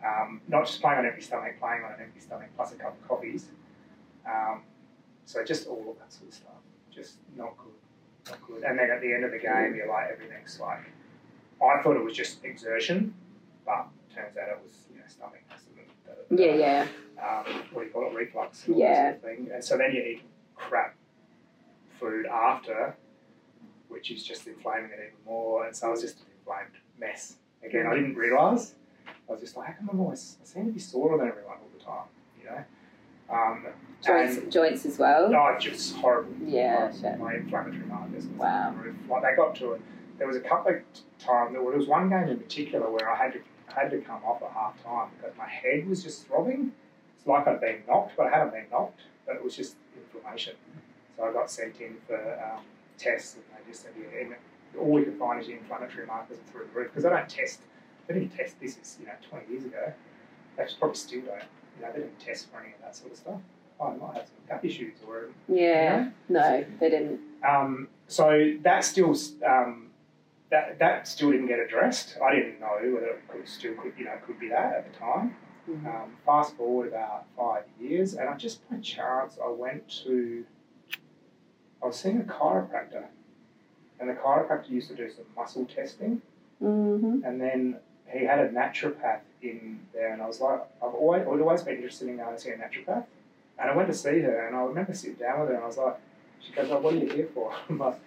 Um, 0.06 0.42
not 0.48 0.66
just 0.66 0.82
playing 0.82 1.00
on 1.00 1.06
empty 1.06 1.22
stomach, 1.22 1.60
playing 1.60 1.84
on 1.84 1.94
an 1.94 2.02
empty 2.02 2.20
stomach 2.20 2.50
plus 2.56 2.74
a 2.74 2.76
cup 2.76 3.00
of 3.00 3.08
coffees. 3.08 3.48
Um, 4.28 4.64
so 5.26 5.44
just 5.44 5.68
all 5.68 5.86
of 5.92 5.98
that 6.00 6.12
sort 6.12 6.28
of 6.30 6.34
stuff, 6.34 6.62
just 6.92 7.16
not 7.38 7.58
good, 7.58 8.30
not 8.30 8.42
good. 8.46 8.64
And 8.64 8.78
then 8.78 8.92
at 8.92 9.02
the 9.02 9.14
end 9.14 9.24
of 9.24 9.32
the 9.32 9.40
game, 9.40 9.76
you're 9.76 9.88
like, 9.88 10.10
everything's 10.12 10.60
like, 10.60 10.92
I 11.64 11.82
thought 11.82 11.96
it 11.96 12.04
was 12.04 12.16
just 12.16 12.44
exertion, 12.44 13.14
but 13.66 13.88
turns 14.14 14.38
out 14.38 14.50
it 14.50 14.60
was 14.62 14.74
you 14.92 14.98
know 15.00 15.06
stomach 15.08 15.40
Yeah, 16.30 16.56
yeah, 16.56 16.88
Um, 17.18 17.64
what 17.72 17.82
do 17.82 17.88
you 17.88 17.94
call 17.94 18.08
it, 18.08 18.14
reflux, 18.16 18.68
and 18.68 18.78
Yeah. 18.78 19.04
sort 19.04 19.16
of 19.16 19.22
thing. 19.22 19.52
And 19.54 19.64
so 19.64 19.78
then 19.78 19.94
you 19.94 20.02
eat 20.02 20.24
crap 20.56 20.96
food 22.00 22.26
after, 22.26 22.96
which 23.88 24.12
is 24.12 24.24
just 24.24 24.48
inflaming 24.48 24.92
it 24.92 25.00
even 25.00 25.26
more. 25.26 25.66
And 25.66 25.76
so 25.76 25.88
I 25.88 25.92
was 25.92 26.02
just 26.02 26.18
an 26.20 26.26
inflamed 26.38 26.76
mess. 27.00 27.38
Again, 27.64 27.88
I 27.88 27.94
didn't 27.94 28.16
realise. 28.16 28.76
I 29.28 29.32
was 29.32 29.42
just 29.42 29.56
like, 29.56 29.68
how 29.68 29.74
come 29.74 29.90
I'm 29.92 30.00
always, 30.00 30.38
I 30.42 30.46
seem 30.46 30.66
to 30.66 30.72
be 30.72 30.80
sore 30.80 31.18
than 31.18 31.28
everyone 31.28 31.58
all 31.58 31.70
the 31.78 31.84
time, 31.84 32.08
you 32.40 32.46
know? 32.46 32.64
Um, 33.30 33.68
joints 34.04 34.38
and, 34.38 34.52
joints 34.52 34.86
as 34.86 35.00
well. 35.00 35.30
no, 35.30 35.56
just 35.60 35.96
horrible. 35.96 36.34
Yeah, 36.46 36.92
my, 37.02 37.16
my 37.16 37.36
inflammatory 37.36 37.86
markers. 37.86 38.26
Wow. 38.26 38.74
through 38.74 38.84
the 38.84 38.90
roof. 38.90 39.10
Like 39.10 39.24
they 39.24 39.36
got 39.36 39.56
to 39.56 39.74
it. 39.74 39.82
There 40.18 40.28
was 40.28 40.36
a 40.36 40.42
couple 40.42 40.74
of 40.74 40.82
times. 41.20 41.54
There 41.54 41.62
was 41.62 41.88
one 41.88 42.10
game 42.10 42.28
in 42.28 42.38
particular 42.38 42.90
where 42.92 43.10
I 43.10 43.16
had 43.16 43.34
to 43.34 43.40
I 43.76 43.82
had 43.82 43.92
to 43.92 44.00
come 44.00 44.24
off 44.24 44.44
at 44.44 44.52
half 44.52 44.84
time 44.84 45.10
because 45.18 45.36
my 45.38 45.48
head 45.48 45.88
was 45.88 46.04
just 46.04 46.28
throbbing. 46.28 46.74
It's 47.18 47.26
like 47.26 47.48
I'd 47.48 47.62
been 47.62 47.84
knocked, 47.88 48.14
but 48.18 48.28
I 48.28 48.30
hadn't 48.30 48.52
been 48.52 48.66
knocked. 48.72 49.02
But 49.26 49.38
it 49.38 49.44
was 49.44 49.56
just 49.56 49.76
inflammation. 49.96 50.56
So 51.18 51.24
I 51.24 51.34
got 51.34 51.50
sent 51.50 51.80
in 51.80 51.96
for 52.06 52.18
um, 52.18 52.64
tests, 52.98 53.36
and 53.36 53.44
they 53.52 53.72
just 53.72 53.84
said, 53.84 53.94
yeah, 53.98 54.22
and 54.22 54.36
all 54.78 54.92
we 54.92 55.04
could 55.04 55.18
find 55.18 55.40
is 55.40 55.48
your 55.48 55.58
inflammatory 55.58 56.06
markers 56.06 56.38
through 56.52 56.68
the 56.74 56.80
roof 56.80 56.90
because 56.90 57.04
they 57.04 57.10
don't 57.10 57.30
test. 57.30 57.62
They 58.08 58.14
didn't 58.16 58.36
test 58.36 58.60
this 58.60 58.78
is 58.78 58.98
you 59.00 59.06
know 59.08 59.14
20 59.30 59.52
years 59.52 59.66
ago. 59.66 59.94
They 60.58 60.66
probably 60.80 60.96
still 60.98 61.22
don't. 61.22 61.42
You 61.80 61.86
know, 61.86 61.92
they 61.94 62.00
didn't 62.00 62.20
test 62.20 62.52
for 62.52 62.60
any 62.60 62.74
of 62.74 62.82
that 62.82 62.96
sort 62.96 63.12
of 63.12 63.18
stuff. 63.18 63.42
Oh, 63.80 63.88
I 63.88 63.96
might 63.96 64.14
have 64.18 64.26
some 64.28 64.36
gut 64.48 64.64
issues 64.66 64.94
or 65.08 65.30
Yeah. 65.48 66.10
No, 66.30 66.64
they 66.80 66.90
didn't. 66.90 67.20
um, 67.48 67.88
so 68.08 68.54
that 68.62 68.84
still 68.84 69.16
um, 69.46 69.88
that 70.52 70.78
that 70.80 71.08
still 71.08 71.32
didn't 71.32 71.48
get 71.48 71.60
addressed. 71.60 72.18
I 72.24 72.36
didn't 72.36 72.60
know 72.60 72.78
whether 72.94 73.08
it 73.08 73.28
could 73.28 73.48
still 73.48 73.74
could 73.76 73.94
you 73.98 74.06
know 74.06 74.14
could 74.26 74.40
be 74.40 74.50
that 74.50 74.74
at 74.74 74.92
the 74.92 74.98
time. 75.00 75.36
Mhm. 75.70 75.86
Um, 75.88 76.18
fast 76.26 76.58
forward 76.58 76.90
about 76.90 77.26
five 77.38 77.64
years, 77.80 78.16
and 78.16 78.28
I 78.28 78.36
just 78.36 78.70
by 78.70 78.78
chance 78.80 79.38
I 79.44 79.48
went 79.50 79.88
to 80.04 80.46
I 81.82 81.88
was 81.88 81.96
seeing 81.98 82.20
a 82.20 82.24
chiropractor, 82.24 83.06
and 84.00 84.10
the 84.10 84.14
chiropractor 84.14 84.70
used 84.70 84.90
to 84.90 84.96
do 84.96 85.10
some 85.10 85.26
muscle 85.36 85.66
testing, 85.66 86.22
Mm-hmm. 86.62 87.26
and 87.26 87.42
then 87.42 87.78
he 88.12 88.26
had 88.26 88.40
a 88.40 88.50
naturopath 88.50 89.22
in 89.42 89.80
there, 89.94 90.14
and 90.14 90.22
I 90.22 90.28
was 90.28 90.40
like, 90.40 90.62
I've 90.82 90.94
always 90.94 91.22
I'd 91.22 91.28
always 91.42 91.62
been 91.62 91.76
interested 91.76 92.08
in 92.08 92.18
going 92.18 92.36
to 92.36 92.42
see 92.42 92.50
a 92.50 92.58
naturopath, 92.58 93.06
and 93.60 93.72
I 93.72 93.76
went 93.76 93.90
to 93.90 93.94
see 93.94 94.20
her, 94.22 94.48
and 94.48 94.56
I 94.56 94.62
remember 94.62 94.94
sitting 94.94 95.16
down 95.16 95.42
with 95.42 95.50
her, 95.50 95.56
and 95.56 95.64
I 95.64 95.68
was 95.68 95.78
like, 95.78 95.98
she 96.40 96.52
goes, 96.54 96.70
oh, 96.72 96.80
what 96.80 96.94
are 96.94 96.98
you 96.98 97.10
here 97.10 97.30
for? 97.34 97.54
I'm 97.70 97.78
like, 97.80 98.00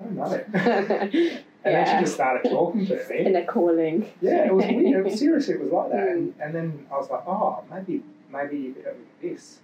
I 0.00 0.04
don't 0.04 0.16
know. 0.16 1.38
And 1.64 1.74
then 1.76 1.86
she 1.86 2.04
just 2.04 2.14
started 2.14 2.48
talking 2.50 2.86
to 2.86 3.08
me. 3.08 3.24
And 3.24 3.34
they're 3.34 3.44
calling. 3.44 4.10
Yeah, 4.20 4.46
it 4.46 4.54
was 4.54 4.64
weird. 4.66 5.06
It 5.06 5.10
was, 5.10 5.18
seriously, 5.18 5.54
it 5.54 5.60
was 5.60 5.70
like 5.70 5.90
that. 5.90 6.08
And, 6.08 6.34
and 6.40 6.54
then 6.54 6.86
I 6.90 6.96
was 6.96 7.08
like, 7.08 7.22
oh, 7.26 7.62
maybe 7.70 8.02
maybe 8.30 8.58
you 8.58 8.72
could 8.72 8.84
help 8.84 8.96
me 8.96 9.04
with 9.22 9.30
this. 9.36 9.58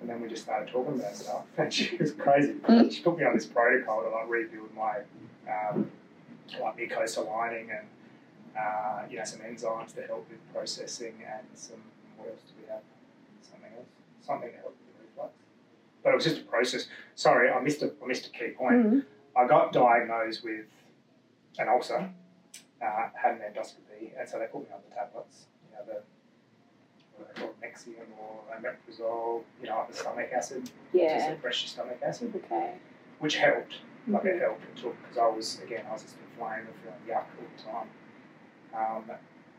And 0.00 0.08
then 0.08 0.20
we 0.20 0.28
just 0.28 0.44
started 0.44 0.72
talking 0.72 0.98
about 0.98 1.14
stuff. 1.14 1.42
And 1.58 1.72
she 1.72 1.96
was 1.96 2.12
crazy. 2.12 2.54
She 2.90 3.02
put 3.02 3.18
me 3.18 3.24
on 3.24 3.34
this 3.34 3.46
protocol 3.46 4.02
to 4.02 4.08
like 4.08 4.28
rebuild 4.28 4.74
my 4.74 5.00
um, 5.46 5.90
like 6.60 6.76
mucosal 6.78 7.28
lining 7.28 7.70
and 7.70 7.86
uh, 8.58 9.02
you 9.10 9.18
know 9.18 9.24
some 9.24 9.40
enzymes 9.40 9.94
to 9.94 10.02
help 10.02 10.28
with 10.30 10.38
processing 10.52 11.14
and 11.26 11.46
some 11.54 11.82
what 12.16 12.28
else 12.28 12.40
do 12.48 12.52
we 12.62 12.68
have? 12.68 12.82
Something 13.42 13.70
else. 13.76 13.86
Something 14.20 14.50
to 14.50 14.56
help 14.58 14.76
with 14.86 14.96
the 14.98 15.04
reflux. 15.04 15.32
But 16.02 16.10
it 16.10 16.16
was 16.16 16.24
just 16.24 16.40
a 16.42 16.44
process. 16.44 16.86
Sorry, 17.14 17.50
I 17.50 17.60
missed 17.60 17.82
a 17.82 17.92
I 18.02 18.06
missed 18.06 18.26
a 18.26 18.30
key 18.30 18.50
point. 18.56 18.86
Mhm. 18.86 19.04
I 19.36 19.46
got 19.46 19.72
diagnosed 19.72 20.44
with 20.44 20.66
an 21.58 21.68
ulcer, 21.68 22.10
uh, 22.82 23.08
had 23.14 23.32
an 23.36 23.40
endoscopy, 23.40 24.12
and 24.18 24.28
so 24.28 24.38
they 24.38 24.46
put 24.46 24.60
me 24.62 24.74
on 24.74 24.80
the 24.88 24.94
tablets, 24.94 25.46
you 25.70 25.76
know, 25.76 25.84
the 25.86 26.02
what 27.16 27.34
they 27.34 27.40
called, 27.40 27.54
Nexium 27.62 28.06
or 28.18 28.42
omeprazole, 28.56 29.42
you 29.60 29.68
know, 29.68 29.84
the 29.88 29.96
stomach 29.96 30.30
acid, 30.34 30.70
yeah. 30.92 31.16
to 31.28 31.34
suppress 31.34 31.62
your 31.62 31.68
stomach 31.68 31.98
acid, 32.02 32.34
Okay. 32.36 32.74
which 33.20 33.36
helped. 33.36 33.76
Like 34.08 34.24
it 34.24 34.36
Mhm. 34.36 34.40
helped. 34.40 34.64
It 34.64 34.76
took 34.76 35.00
because 35.02 35.16
I 35.18 35.26
was 35.28 35.60
again 35.62 35.86
I 35.88 35.92
was 35.92 36.02
just 36.02 36.16
inflamed 36.18 36.66
and 36.68 36.76
feeling 36.82 37.00
yuck 37.06 37.24
all 37.38 37.46
the 37.56 37.62
time, 37.62 37.90
um, 38.74 39.10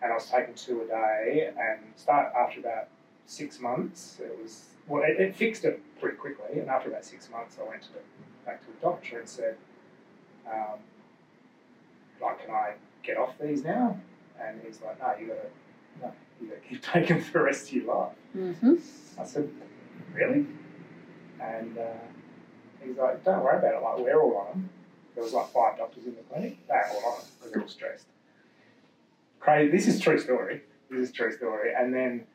and 0.02 0.12
I 0.12 0.16
was 0.16 0.30
taking 0.30 0.54
two 0.54 0.82
a 0.82 0.88
day. 0.88 1.52
And 1.58 1.80
start 1.96 2.34
after 2.36 2.60
about 2.60 2.88
six 3.26 3.60
months, 3.60 4.20
it 4.20 4.38
was 4.42 4.66
well, 4.88 5.04
it, 5.04 5.20
it 5.20 5.36
fixed 5.36 5.64
it 5.66 5.82
pretty 6.00 6.18
quickly. 6.18 6.60
And 6.60 6.70
after 6.70 6.90
about 6.90 7.06
six 7.06 7.30
months, 7.30 7.58
I 7.60 7.68
went 7.68 7.84
to 7.84 7.94
the, 7.94 8.00
back 8.46 8.62
to 8.62 8.68
the 8.68 8.82
doctor 8.82 9.20
and 9.20 9.30
said, 9.30 9.56
um, 10.52 10.80
like, 12.22 12.46
can 12.46 12.54
I 12.54 12.74
get 13.02 13.18
off 13.18 13.36
these 13.42 13.64
now? 13.64 14.00
And 14.42 14.62
he's 14.66 14.82
like, 14.82 15.00
no, 15.00 15.14
you 15.20 15.28
gotta, 15.28 15.48
no, 16.02 16.14
you 16.42 16.48
gotta 16.48 16.62
keep 16.62 16.82
taking 16.94 17.18
them 17.18 17.26
for 17.26 17.40
the 17.40 17.46
rest 17.46 17.68
of 17.68 17.74
your 17.74 17.96
life. 17.96 18.12
Mm-hmm. 18.36 18.76
I 19.20 19.26
said, 19.26 19.50
really? 20.14 20.46
And 21.40 21.78
uh, 21.78 21.84
he's 22.84 22.98
like, 22.98 23.24
don't 23.24 23.44
worry 23.44 23.60
about 23.60 23.76
it. 23.76 23.82
Like, 23.82 24.00
we're 24.00 24.22
all 24.22 24.38
on 24.38 24.48
them. 24.48 24.70
There 25.16 25.24
was 25.24 25.34
like 25.34 25.48
five 25.50 25.78
doctors 25.78 26.06
in 26.06 26.16
the 26.16 26.22
clinic. 26.24 26.58
They're 26.68 26.90
all 26.90 27.14
on 27.14 27.20
it 27.20 27.26
because 27.38 27.52
they're 27.52 27.62
all 27.62 27.68
stressed. 27.68 28.06
Crazy. 29.44 29.70
This 29.70 29.88
is 29.88 30.00
true 30.00 30.18
story. 30.18 30.62
This 30.90 31.10
is 31.10 31.14
true 31.14 31.30
story. 31.34 31.72
And 31.78 31.94
then, 31.94 32.26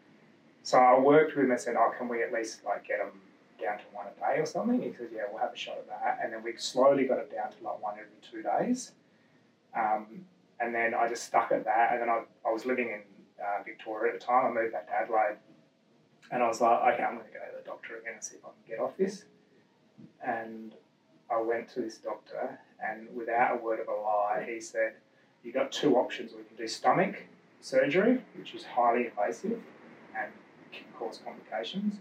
so 0.63 0.77
I 0.77 0.99
worked 0.99 1.35
with 1.35 1.47
him 1.47 1.53
and 1.53 1.59
said, 1.59 1.75
oh, 1.75 1.91
can 1.97 2.07
we 2.07 2.23
at 2.23 2.35
least 2.35 2.63
like 2.67 2.87
get 2.87 2.99
them 2.99 3.19
down 3.59 3.79
to 3.79 3.85
one 3.95 4.07
a 4.07 4.21
day 4.21 4.43
or 4.43 4.45
something? 4.45 4.83
He 4.83 4.93
said, 4.93 5.09
yeah, 5.11 5.23
we'll 5.31 5.41
have 5.41 5.55
a 5.55 5.57
shot 5.57 5.79
at 5.79 5.89
that. 5.89 6.19
And 6.23 6.35
then 6.35 6.43
we 6.43 6.55
slowly 6.59 7.07
got 7.07 7.17
it 7.17 7.33
down 7.33 7.51
to 7.51 7.65
like 7.65 7.83
one 7.83 7.95
every 7.95 8.11
two 8.31 8.43
days. 8.43 8.93
Um, 9.75 10.27
and 10.61 10.75
then 10.75 10.93
I 10.93 11.09
just 11.09 11.25
stuck 11.25 11.51
at 11.51 11.65
that. 11.65 11.93
And 11.93 12.03
then 12.03 12.11
I, 12.11 12.25
I 12.47 12.53
was 12.53 12.67
living 12.67 12.89
in 12.91 13.01
uh, 13.43 13.63
Victoria 13.65 14.13
at 14.13 14.21
the 14.21 14.27
time. 14.27 14.45
I 14.45 14.61
moved 14.61 14.75
back 14.75 14.87
to 14.89 14.93
Adelaide. 14.93 15.39
And 16.31 16.43
I 16.43 16.47
was 16.47 16.61
like, 16.61 16.79
okay, 16.93 17.03
I'm 17.05 17.15
going 17.15 17.27
to 17.27 17.33
go 17.33 17.39
to 17.39 17.57
the 17.57 17.65
doctor 17.65 17.97
again 17.97 18.15
and 18.17 18.23
see 18.23 18.37
if 18.37 18.45
I 18.45 18.49
can 18.49 18.77
get 18.77 18.81
off 18.85 18.99
this. 18.99 19.25
And 20.23 20.75
I 21.31 21.41
went 21.41 21.71
to 21.71 21.81
this 21.81 21.97
doctor, 21.97 22.59
and 22.87 23.09
without 23.15 23.59
a 23.59 23.63
word 23.63 23.81
of 23.81 23.89
a 23.89 23.93
lie, 23.93 24.47
he 24.47 24.61
said, 24.61 24.95
You've 25.43 25.55
got 25.55 25.73
two 25.73 25.97
options. 25.97 26.33
We 26.33 26.43
can 26.45 26.57
do 26.57 26.69
stomach 26.69 27.23
surgery, 27.61 28.21
which 28.37 28.55
is 28.55 28.65
highly 28.65 29.07
invasive 29.07 29.61
and 30.17 30.33
can 30.73 30.85
cause 30.99 31.21
complications, 31.25 31.95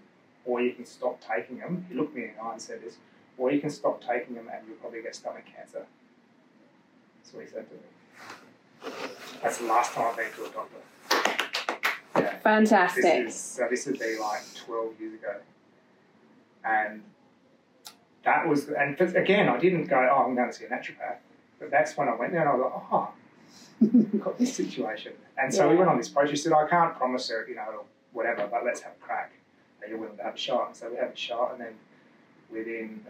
or 0.46 0.62
you 0.62 0.74
can 0.74 0.86
stop 0.86 1.20
taking 1.22 1.60
them. 1.60 1.86
He 1.90 1.96
looked 1.96 2.16
me 2.16 2.24
in 2.24 2.32
the 2.36 2.44
eye 2.44 2.54
and 2.54 2.62
said 2.62 2.84
this, 2.84 2.98
or 3.38 3.52
you 3.52 3.62
can 3.62 3.70
stop 3.70 4.02
taking 4.02 4.36
them 4.36 4.50
and 4.52 4.68
you'll 4.68 4.78
probably 4.78 5.02
get 5.02 5.16
stomach 5.16 5.44
cancer. 5.56 5.86
That's 7.18 7.34
what 7.34 7.44
he 7.46 7.50
said 7.50 7.66
to 7.70 7.76
me. 7.76 8.94
That's 9.42 9.58
the 9.58 9.66
last 9.66 9.94
time 9.94 10.08
I've 10.08 10.18
been 10.18 10.32
to 10.34 10.46
a 10.46 10.50
doctor. 10.50 10.78
Yeah. 12.16 12.38
Fantastic. 12.40 13.04
This 13.04 13.36
is 13.36 13.40
so 13.40 13.68
this 13.70 13.86
would 13.86 14.00
be 14.00 14.18
like 14.20 14.42
twelve 14.56 15.00
years 15.00 15.14
ago, 15.14 15.36
and 16.64 17.04
that 18.24 18.48
was 18.48 18.70
and 18.70 19.00
again 19.00 19.50
I 19.50 19.58
didn't 19.58 19.86
go 19.86 19.98
oh 19.98 20.26
I'm 20.26 20.36
going 20.36 20.50
to 20.50 20.54
see 20.54 20.66
a 20.66 20.70
naturopath, 20.70 21.18
but 21.60 21.70
that's 21.70 21.96
when 21.96 22.08
I 22.08 22.16
went 22.16 22.32
there 22.32 22.42
and 22.42 22.50
I 22.50 22.56
was 22.56 22.62
like 22.64 22.84
oh 22.92 23.10
I've 23.82 24.22
got 24.24 24.40
this 24.40 24.56
situation, 24.56 25.14
and 25.38 25.54
so 25.54 25.70
we 25.70 25.76
went 25.76 25.90
on 25.90 25.98
this 25.98 26.10
approach. 26.10 26.30
She 26.30 26.36
said 26.36 26.54
I 26.54 26.68
can't 26.68 26.96
promise 26.96 27.30
her 27.30 27.46
you 27.48 27.56
know 27.56 27.86
whatever, 28.14 28.48
but 28.48 28.66
let's 28.66 28.82
have 28.82 28.94
a 28.94 29.04
crack. 29.04 29.34
Are 29.82 29.88
you 29.88 29.98
willing 29.98 30.18
to 30.18 30.24
have 30.24 30.36
a 30.36 30.38
shot? 30.38 30.68
And 30.68 30.76
so 30.76 30.90
we 30.90 30.98
had 30.98 31.12
a 31.14 31.16
shot, 31.16 31.52
and 31.54 31.62
then 31.62 31.74
within 32.52 33.06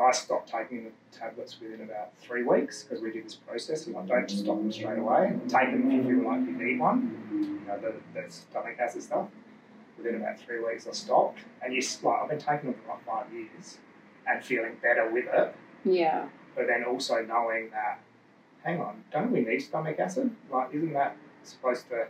I 0.00 0.12
stopped 0.12 0.50
taking 0.50 0.84
the 0.84 0.90
tablets 1.16 1.58
within 1.60 1.82
about 1.82 2.12
three 2.20 2.42
weeks 2.42 2.82
because 2.82 3.02
we 3.02 3.10
did 3.10 3.26
this 3.26 3.34
process. 3.34 3.86
And 3.86 3.96
I 3.96 4.06
don't 4.06 4.28
just 4.28 4.44
stop 4.44 4.56
them 4.56 4.72
straight 4.72 4.98
away. 4.98 5.38
Take 5.48 5.72
them 5.72 5.90
if 5.90 6.06
you 6.06 6.20
feel 6.20 6.30
like 6.30 6.40
you 6.40 6.52
need 6.52 6.80
one. 6.80 7.28
You 7.30 7.60
know, 7.66 7.78
the, 7.78 7.94
the 8.14 8.30
stomach 8.30 8.78
acid 8.80 9.02
stuff. 9.02 9.28
Within 9.98 10.16
about 10.16 10.40
three 10.40 10.64
weeks, 10.64 10.86
I 10.86 10.92
stopped. 10.92 11.40
And 11.62 11.74
you 11.74 11.82
like 12.02 12.22
I've 12.22 12.28
been 12.30 12.38
taking 12.38 12.70
them 12.70 12.80
for 12.82 12.92
like 12.94 13.04
five 13.04 13.32
years 13.32 13.78
and 14.26 14.42
feeling 14.42 14.76
better 14.80 15.10
with 15.10 15.26
it. 15.26 15.54
Yeah. 15.84 16.28
But 16.56 16.66
then 16.66 16.84
also 16.84 17.22
knowing 17.22 17.70
that, 17.70 18.00
hang 18.64 18.80
on, 18.80 19.02
don't 19.12 19.30
we 19.30 19.40
need 19.40 19.60
stomach 19.60 19.98
acid? 19.98 20.30
Like, 20.50 20.74
isn't 20.74 20.92
that 20.92 21.16
supposed 21.44 21.88
to 21.90 22.06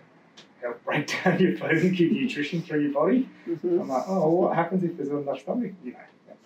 help 0.60 0.82
break 0.84 1.10
down 1.24 1.38
your 1.38 1.56
food 1.56 1.70
and 1.70 1.96
give 1.96 2.12
nutrition 2.12 2.62
through 2.62 2.80
your 2.82 2.92
body? 2.92 3.28
Mm-hmm. 3.48 3.80
I'm 3.80 3.88
like, 3.88 4.04
oh, 4.08 4.28
what 4.30 4.56
happens 4.56 4.84
if 4.84 4.96
there's 4.96 5.10
not 5.10 5.18
enough 5.22 5.40
stomach? 5.40 5.72
You 5.84 5.92
know. 5.92 5.98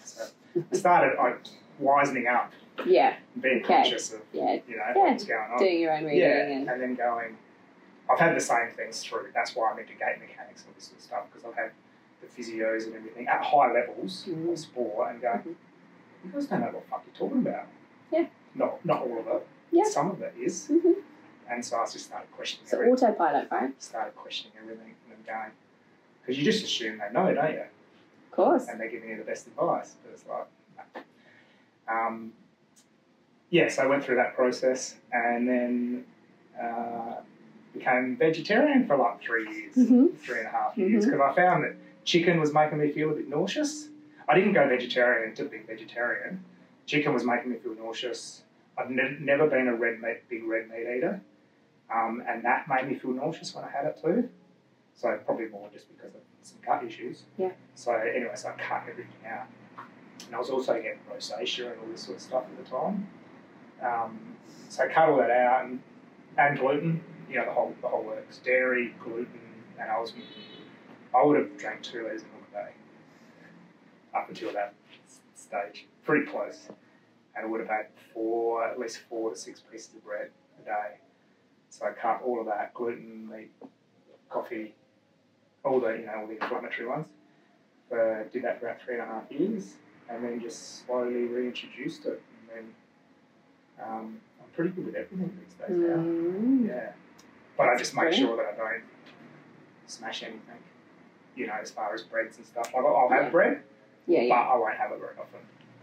So 0.04 0.25
I 0.73 0.76
started 0.76 1.16
like 1.18 1.38
wisening 1.78 2.26
up, 2.26 2.52
Yeah. 2.87 3.16
being 3.40 3.62
Okay. 3.64 3.75
conscious 3.82 4.12
of 4.12 4.20
Yeah. 4.32 4.58
you 4.68 4.76
know 4.76 4.82
Yeah, 4.94 5.11
what's 5.11 5.25
going 5.25 5.50
on. 5.50 5.58
Doing 5.58 5.80
your 5.80 5.92
own 5.96 6.04
reading 6.04 6.20
yeah, 6.20 6.49
and 6.56 6.68
and 6.68 6.80
then 6.82 6.94
going. 6.94 7.37
I've 8.11 8.18
had 8.18 8.37
the 8.37 8.40
same 8.40 8.68
things 8.76 9.02
through. 9.02 9.28
That's 9.34 9.56
why 9.56 9.70
I'm 9.73 9.78
into 9.78 9.92
gait 9.94 10.18
mechanics 10.20 10.61
and 10.62 10.68
all 10.68 10.75
this 10.75 10.84
sort 10.88 10.99
of 10.99 11.02
stuff 11.04 11.25
because 11.32 11.46
I've 11.49 11.54
had 11.56 11.70
the 12.20 12.26
physios 12.26 12.84
and 12.84 12.94
everything 12.94 13.26
at 13.28 13.42
high 13.42 13.73
levels 13.73 14.26
Mhm. 14.28 14.52
of 14.52 14.58
sport 14.58 15.11
and 15.12 15.23
going, 15.23 15.38
Mhm. 15.38 15.54
you 16.26 16.30
guys 16.32 16.46
don't 16.46 16.61
know 16.61 16.66
what 16.66 16.84
the 16.84 16.90
fuck 16.90 17.04
you're 17.06 17.28
talking 17.28 17.46
about. 17.46 17.66
Yeah. 18.12 18.26
Not 18.54 18.84
not 18.84 19.00
all 19.02 19.18
of 19.20 19.26
it. 19.26 19.46
Yeah. 19.75 19.85
Some 19.85 20.11
of 20.12 20.23
it 20.23 20.35
is. 20.40 20.69
Mhm. 20.71 20.95
And 21.50 21.64
so 21.64 21.76
I 21.78 21.85
just 21.85 22.07
started 22.07 22.31
questioning 22.33 22.66
so 22.66 22.78
everything. 22.78 22.95
autopilot, 23.09 23.49
right? 23.50 23.83
started 23.83 24.14
questioning 24.16 24.52
everything 24.62 24.95
and 25.11 25.19
then 25.26 25.35
going, 25.35 25.50
because 26.23 26.38
you 26.38 26.45
just 26.45 26.64
assume 26.64 26.99
they 26.99 27.12
know, 27.12 27.35
don't 27.35 27.52
you? 27.52 27.61
Of 27.61 28.31
course. 28.31 28.66
and 28.69 28.81
they're 28.81 28.88
giving 28.88 29.11
you 29.11 29.16
the 29.16 29.25
best 29.25 29.47
advice. 29.47 29.95
But 30.02 30.12
it's 30.12 30.25
like, 30.26 30.47
no. 30.97 31.02
um, 31.95 32.33
yeah, 33.50 33.69
so 33.69 33.83
I 33.83 33.87
went 33.87 34.04
through 34.04 34.16
that 34.16 34.35
process 34.35 34.97
and 35.12 35.49
then 35.49 36.04
uh, 36.61 37.16
became 37.73 38.16
vegetarian 38.16 38.87
for 38.87 38.97
like 38.97 39.21
three 39.21 39.45
years, 39.54 39.75
Mhm. 39.76 40.16
three 40.19 40.38
and 40.38 40.47
a 40.47 40.50
half 40.50 40.78
years, 40.78 41.04
because 41.04 41.21
I 41.21 41.33
found 41.35 41.64
that 41.64 41.75
chicken 42.04 42.38
was 42.40 42.52
making 42.54 42.78
me 42.78 42.90
feel 42.93 43.11
a 43.11 43.14
bit 43.14 43.28
nauseous. 43.28 43.88
I 44.28 44.35
didn't 44.37 44.52
go 44.54 44.66
vegetarian 44.69 45.35
to 45.35 45.45
be 45.45 45.59
vegetarian. 45.59 46.43
Chicken 46.87 47.12
was 47.12 47.25
making 47.25 47.50
me 47.50 47.57
feel 47.59 47.75
nauseous. 47.75 48.43
I've 48.76 48.90
ne- 48.90 49.19
never 49.21 49.47
been 49.49 49.69
a 49.69 49.75
red 49.75 50.00
meat, 50.00 50.28
big 50.28 50.45
red 50.45 50.69
meat 50.69 50.87
eater, 50.97 51.21
um, 51.93 52.23
and 52.26 52.45
that 52.45 52.66
made 52.69 52.88
me 52.88 52.99
feel 52.99 53.12
nauseous 53.12 53.54
when 53.54 53.64
I 53.64 53.71
had 53.71 53.87
it 53.87 53.99
too. 54.02 54.28
So 54.95 55.19
probably 55.25 55.47
more 55.47 55.69
just 55.73 55.87
because 55.97 56.14
of 56.14 56.21
some 56.43 56.59
gut 56.64 56.85
issues. 56.85 57.23
Yeah. 57.37 57.50
So 57.75 57.93
anyway, 57.93 58.33
so 58.35 58.49
I 58.49 58.52
cut 58.52 58.83
everything 58.88 59.26
out, 59.26 59.47
and 60.26 60.35
I 60.35 60.38
was 60.38 60.50
also 60.50 60.75
getting 60.75 60.99
rosacea 61.12 61.73
and 61.73 61.81
all 61.81 61.88
this 61.90 62.02
sort 62.02 62.16
of 62.16 62.23
stuff 62.23 62.45
at 62.45 62.64
the 62.64 62.71
time. 62.71 63.09
Um, 63.83 64.37
so 64.69 64.85
I 64.85 64.88
cut 64.88 65.09
all 65.09 65.16
that 65.19 65.31
out 65.31 65.64
and, 65.66 65.81
and 66.38 66.59
gluten, 66.59 67.02
you 67.28 67.37
know 67.37 67.45
the 67.47 67.52
whole 67.52 67.75
the 67.81 67.88
whole 67.88 68.04
works, 68.04 68.38
dairy, 68.38 68.95
gluten, 69.02 69.40
and 69.78 69.90
I 69.90 69.99
was 70.00 70.12
I 71.14 71.25
would 71.25 71.38
have 71.38 71.57
drank 71.59 71.83
two 71.83 72.02
litres 72.02 72.23
of 72.23 72.28
milk 72.28 72.45
a 72.50 72.54
day 72.54 72.71
up 74.14 74.28
until 74.28 74.52
that 74.52 74.75
stage, 75.35 75.87
pretty 76.04 76.26
close, 76.26 76.69
and 77.37 77.47
I 77.47 77.49
would 77.49 77.61
have 77.61 77.69
had 77.69 77.87
four, 78.12 78.64
at 78.69 78.79
least 78.79 79.00
four 79.09 79.31
to 79.31 79.37
six 79.37 79.61
pieces 79.71 79.95
of 79.95 80.05
bread 80.05 80.31
a 80.61 80.64
day. 80.64 80.97
So 81.71 81.87
I 81.87 81.91
cut 81.93 82.23
all 82.25 82.41
of 82.41 82.47
that 82.47 82.73
gluten, 82.75 83.29
meat, 83.29 83.50
coffee, 84.31 84.75
all 85.64 85.81
the 85.81 85.91
you 85.99 86.07
know 86.07 86.21
all 86.21 86.26
the 86.26 86.35
inflammatory 86.41 86.87
ones. 86.88 87.07
Uh, 87.93 88.25
did 88.33 88.43
that 88.45 88.59
for 88.61 88.69
about 88.69 88.81
three 88.83 88.95
and 88.95 89.03
a 89.03 89.07
half 89.07 89.31
years, 89.31 89.75
and 90.09 90.25
then 90.25 90.41
just 90.41 90.85
slowly 90.87 91.25
reintroduced 91.25 92.07
it. 92.07 92.23
And 92.50 92.64
then 93.79 93.85
um, 93.87 94.21
I'm 94.41 94.49
pretty 94.55 94.71
good 94.71 94.87
with 94.87 94.95
everything 94.95 95.37
these 95.45 95.55
days 95.55 95.76
now. 95.76 95.97
Mm. 95.97 96.69
Yeah, 96.69 96.93
but 97.57 97.69
I 97.69 97.76
just 97.76 97.95
make 97.95 98.05
Great. 98.07 98.14
sure 98.17 98.37
that 98.37 98.47
I 98.55 98.57
don't 98.57 98.83
smash 99.87 100.23
anything. 100.23 100.41
You 101.37 101.49
know, 101.49 101.55
as 101.61 101.71
far 101.73 101.93
as 101.93 102.03
breads 102.03 102.37
and 102.37 102.47
stuff. 102.47 102.67
Like 102.75 102.85
I'll 102.85 103.09
have 103.11 103.25
Yeah. 103.25 103.31
bread, 103.31 103.62
Yeah, 104.07 104.26
but. 104.29 104.35
I 104.37 104.57
won't 104.57 104.76
have 104.76 104.93
it 104.93 104.99
very 105.00 105.17
often. 105.19 105.41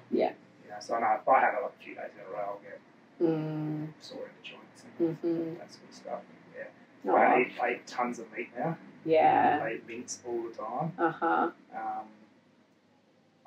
Yeah. 0.09 0.31
Know, 0.71 0.77
so 0.79 0.95
I 0.95 0.99
know 1.01 1.17
if 1.21 1.27
I 1.27 1.39
have 1.41 1.53
it 1.55 1.61
like 1.63 1.73
a 1.79 1.83
few 1.83 1.95
days 1.95 2.11
in 2.15 2.25
a 2.25 2.29
row, 2.31 2.55
I'll 2.55 2.59
get 2.63 2.79
Mm. 3.21 3.89
sore 3.99 4.23
in 4.25 4.31
the 4.41 4.41
joints 4.41 4.83
and 4.97 5.17
hmm 5.19 5.53
that 5.59 5.71
sort 5.71 5.89
of 5.89 5.93
stuff. 5.95 6.19
Yeah. 6.57 7.11
Oh, 7.11 7.15
I 7.15 7.39
eat, 7.41 7.51
I 7.61 7.71
eat 7.75 7.85
tons 7.87 8.19
of 8.19 8.31
meat 8.35 8.49
now. 8.57 8.77
yeah. 9.05 9.59
I 9.61 9.73
eat 9.73 9.85
mince 9.87 10.19
all 10.25 10.41
the 10.43 10.55
time. 10.55 10.93
Uh 10.97 11.11
huh. 11.11 11.51
Um, 11.75 12.07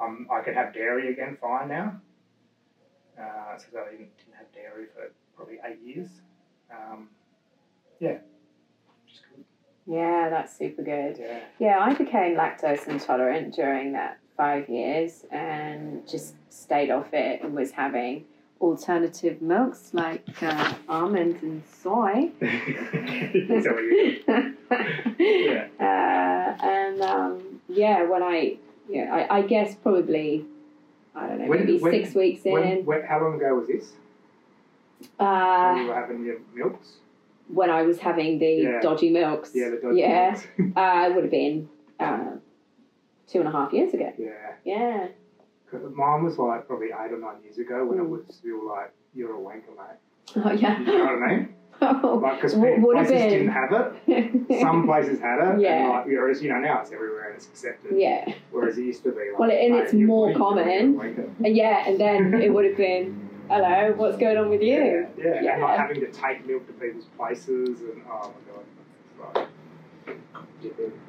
I'm, 0.01 0.29
I 0.31 0.43
can 0.43 0.55
have 0.55 0.73
dairy 0.75 1.13
again 1.13 1.37
fine 1.41 1.69
now. 1.69 2.01
Uh, 3.19 3.57
so 3.59 3.67
I 3.79 3.91
didn't, 3.93 4.17
didn't 4.19 4.35
have 4.37 4.53
dairy 4.53 4.87
for 4.95 5.11
probably 5.37 5.59
eight 5.65 5.81
years. 5.83 6.09
Um, 6.71 7.09
yeah. 8.01 8.19
Just 9.09 9.23
good. 9.35 9.45
Yeah, 9.87 10.29
that's 10.31 10.57
super 10.57 10.83
good. 10.83 11.17
Yeah. 11.19 11.41
Yeah, 11.59 11.79
I 11.81 11.95
became 11.95 12.37
lactose 12.37 12.87
intolerant 12.89 13.55
during 13.55 13.93
that 13.93 14.19
five 14.37 14.69
years 14.69 15.25
and 15.31 16.07
just 16.09 16.35
stayed 16.51 16.91
off 16.91 17.13
it 17.13 17.43
and 17.43 17.55
was 17.55 17.73
having 17.73 18.25
alternative 18.61 19.41
milks 19.43 19.91
like 19.93 20.25
uh, 20.43 20.75
almond 20.89 21.37
and 21.43 21.63
soy. 21.83 22.31
Is 22.41 23.65
that 23.65 23.75
what 23.75 23.83
you 23.83 24.55
Yeah. 25.19 25.67
Uh, 25.79 26.65
and 26.67 27.01
um, 27.03 27.61
yeah, 27.69 28.05
when 28.05 28.23
I, 28.23 28.57
yeah, 28.89 29.15
I, 29.31 29.39
I 29.39 29.43
guess 29.43 29.75
probably, 29.75 30.45
I 31.15 31.27
don't 31.29 31.39
know, 31.41 31.47
When- 31.47 31.61
maybe 31.61 31.79
when- 31.79 31.93
six 31.93 32.15
weeks 32.15 32.45
in. 32.45 32.53
When, 32.53 32.85
when, 32.85 33.03
how 33.03 33.21
long 33.21 33.35
ago 33.37 33.55
was 33.57 33.69
this? 33.69 33.93
when 35.19 35.29
uh, 35.29 35.75
you 35.77 35.87
were 35.89 35.95
having 35.95 36.25
your 36.25 36.39
milks? 36.55 36.89
when 37.49 37.69
I 37.69 37.83
was 37.83 37.99
having 37.99 38.39
the 38.39 38.47
Yeah. 38.63 38.81
dodgy 38.81 39.11
milks. 39.11 39.51
Yeah, 39.55 39.69
the 39.69 39.77
dodgy 39.77 40.01
Yeah, 40.01 40.31
milks. 40.31 40.47
uh, 40.77 41.09
it 41.11 41.15
would 41.15 41.25
have 41.25 41.31
been 41.31 41.69
uh, 42.01 42.31
two 43.27 43.39
and 43.41 43.49
a 43.49 43.53
half 43.53 43.73
years 43.73 43.93
ago. 43.95 44.13
yeah. 44.19 44.53
Yeah. 44.65 45.09
Mine 45.73 46.23
was 46.25 46.39
like 46.39 46.67
probably 46.69 46.89
eight 46.89 47.13
or 47.13 47.19
nine 47.19 47.43
years 47.43 47.59
ago 47.59 47.85
when 47.85 47.99
it 47.99 48.03
Mm. 48.03 48.09
was 48.11 48.23
still 48.31 48.67
like, 48.67 48.93
you're 49.15 49.35
a 49.35 49.39
wanker, 49.39 49.75
mate. 49.77 49.99
Oh 50.45 50.53
yeah. 50.53 50.79
You 50.81 50.87
know 50.87 51.05
what 51.05 51.23
I 51.23 51.37
mean? 51.37 51.49
Like, 51.81 52.37
because 52.41 52.55
places 52.55 53.11
been. 53.11 53.31
didn't 53.31 53.49
have 53.49 53.73
it. 54.07 54.61
Some 54.61 54.87
places 54.87 55.19
had 55.21 55.39
it. 55.55 55.61
Yeah. 55.61 55.75
And 55.81 55.89
like, 55.91 56.07
whereas, 56.07 56.41
you 56.43 56.49
know, 56.51 56.61
now 56.61 56.81
it's 56.81 56.93
everywhere 56.93 57.27
and 57.27 57.35
it's 57.37 57.47
accepted. 57.47 57.99
yeah. 57.99 58.33
Whereas 58.53 58.79
it 58.79 58.83
used 58.85 59.03
to 59.03 59.11
be 59.11 59.17
like, 59.33 59.39
Well, 59.39 59.51
and 59.51 59.75
"Mate, 59.75 59.83
it's 59.83 59.93
more 59.93 60.31
a 60.31 60.35
common. 60.35 60.95
wanker." 60.97 61.29
And 61.45 61.57
yeah, 61.57 61.87
and 61.89 61.99
then 62.01 62.35
it 62.43 62.55
would 62.55 62.65
have 62.65 62.77
been, 62.77 63.29
hello, 63.51 63.93
what's 63.97 64.17
going 64.17 64.37
on 64.37 64.49
with 64.51 64.63
you? 64.63 65.09
Yeah, 65.19 65.41
yeah, 65.43 65.53
and 65.55 65.63
like 65.63 65.77
having 65.79 66.01
to 66.01 66.07
take 66.13 66.47
milk 66.47 66.65
to 66.69 66.73
people's 66.75 67.07
places 67.17 67.81
and 67.81 68.03
oh 68.09 68.33
my 68.33 68.53
god, 68.55 68.65
it's 69.11 69.35
like, 69.35 69.35
dip 69.35 69.43
in. 69.49 69.54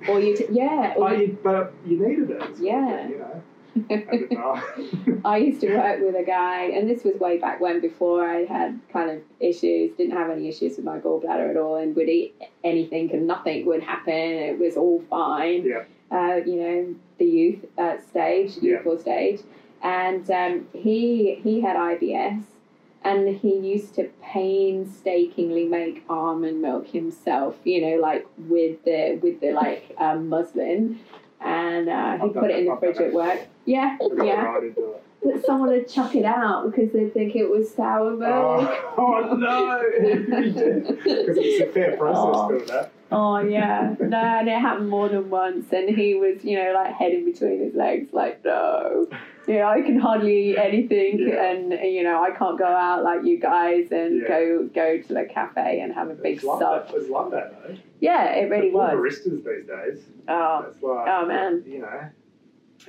Or 0.08 0.20
you, 0.20 0.36
t- 0.36 0.48
yeah. 0.52 0.94
Or 0.98 1.10
But 1.10 1.18
you, 1.20 1.26
you, 1.26 1.38
but 1.44 1.74
you 1.86 2.00
needed 2.08 2.30
it. 2.30 2.42
Yeah. 2.60 3.08
You 3.08 3.18
know, 3.20 3.42
at 3.90 4.10
the 4.10 4.36
time. 4.36 5.22
I 5.26 5.38
used 5.38 5.60
to 5.62 5.76
work 5.76 6.00
with 6.02 6.16
a 6.16 6.24
guy, 6.24 6.66
and 6.66 6.90
this 6.90 7.04
was 7.04 7.16
way 7.20 7.38
back 7.40 7.60
when, 7.60 7.82
before 7.82 8.28
I 8.30 8.46
had 8.46 8.80
kind 8.94 9.10
of 9.10 9.22
issues, 9.40 9.92
didn't 9.98 10.16
have 10.16 10.30
any 10.30 10.48
issues 10.48 10.78
with 10.78 10.86
my 10.86 11.00
gallbladder 11.00 11.50
at 11.50 11.58
all, 11.58 11.76
and 11.78 11.96
would 11.96 12.08
eat 12.10 12.36
anything 12.64 13.12
and 13.14 13.28
nothing 13.28 13.66
would 13.66 13.84
happen. 13.84 14.14
It 14.14 14.60
was 14.60 14.78
all 14.78 15.04
fine. 15.10 15.66
Yeah. 15.66 15.84
Uh, 16.12 16.36
you 16.46 16.56
know, 16.56 16.96
the 17.18 17.26
youth 17.26 17.66
uh, 17.78 17.98
stage, 18.10 18.58
Yeah. 18.62 18.74
youthful 18.74 19.00
stage, 19.00 19.42
and 19.82 20.30
um, 20.32 20.68
he 20.74 21.36
he 21.44 21.62
had 21.62 21.76
IBS, 21.76 22.44
and 23.06 23.38
he 23.38 23.56
used 23.56 23.94
to 23.96 24.10
painstakingly 24.22 25.66
make 25.66 26.04
almond 26.10 26.62
milk 26.62 26.88
himself. 26.88 27.56
You 27.64 27.82
know, 27.82 28.02
like 28.02 28.26
with 28.38 28.84
the 28.84 29.20
with 29.22 29.40
the 29.40 29.52
like 29.52 29.96
um, 30.00 30.28
muslin. 30.30 31.00
And 31.42 31.90
uh, 31.90 32.18
he 32.18 32.24
I've 32.24 32.34
put 32.34 32.50
it 32.50 32.60
in 32.60 32.66
the 32.66 32.76
fridge 32.78 32.98
at 32.98 33.14
work. 33.14 33.40
Yeah, 33.66 33.98
yeah 34.24 34.46
right 34.46 34.64
into 34.64 34.94
it. 34.94 35.04
that 35.24 35.46
someone 35.46 35.70
would 35.70 35.88
chuck 35.88 36.16
it 36.16 36.26
out 36.26 36.72
because 36.72 36.92
they 36.92 37.08
think 37.10 37.36
it 37.36 37.48
was 37.50 37.72
sour 37.72 38.12
milk. 38.12 38.70
Oh, 38.98 39.28
oh 39.32 39.36
no! 39.36 39.84
Because 41.06 41.38
it's 41.38 41.70
a 41.70 41.72
fair 41.72 41.98
process 41.98 42.24
Oh. 42.36 42.50
doing 42.50 42.66
that. 42.68 42.92
Oh 43.12 43.40
yeah, 43.40 43.96
no, 44.00 44.18
and 44.18 44.48
it 44.48 44.60
happened 44.60 44.90
more 44.90 45.08
than 45.10 45.30
once, 45.30 45.72
and 45.72 45.88
he 45.90 46.16
was, 46.16 46.44
you 46.44 46.58
know, 46.58 46.72
like 46.74 46.94
head 46.96 47.12
in 47.12 47.24
between 47.26 47.60
his 47.62 47.76
legs, 47.76 48.12
like 48.14 48.44
no, 48.44 49.08
you 49.48 49.56
know, 49.56 49.68
I 49.68 49.82
can 49.82 50.00
hardly 50.00 50.52
eat 50.52 50.58
anything, 50.58 51.20
Yeah. 51.20 51.52
and 51.52 51.72
you 51.74 52.04
know, 52.04 52.22
I 52.24 52.32
can't 52.32 52.58
go 52.58 52.66
out 52.66 53.04
like 53.04 53.24
you 53.26 53.40
guys 53.40 53.92
and 53.92 54.22
Yeah. 54.22 54.28
go 54.28 54.70
go 54.74 54.98
to 55.02 55.14
the 55.14 55.26
cafe 55.26 55.80
and 55.82 55.94
have 55.94 56.10
a 56.10 56.16
big 56.16 56.42
sub. 56.42 56.60
that. 56.60 56.92
It's 56.96 57.10
like 57.10 57.32
that 57.32 57.54
though. 57.68 57.76
Yeah, 58.00 58.32
it 58.34 58.50
really 58.50 58.72
All 58.72 58.80
was. 58.82 58.94
baristas 58.94 59.44
these 59.44 59.66
days. 59.68 60.06
Oh, 60.28 60.64
That's 60.64 60.82
like, 60.84 61.08
oh 61.08 61.26
man, 61.26 61.64
you 61.68 61.80
know. 61.80 62.02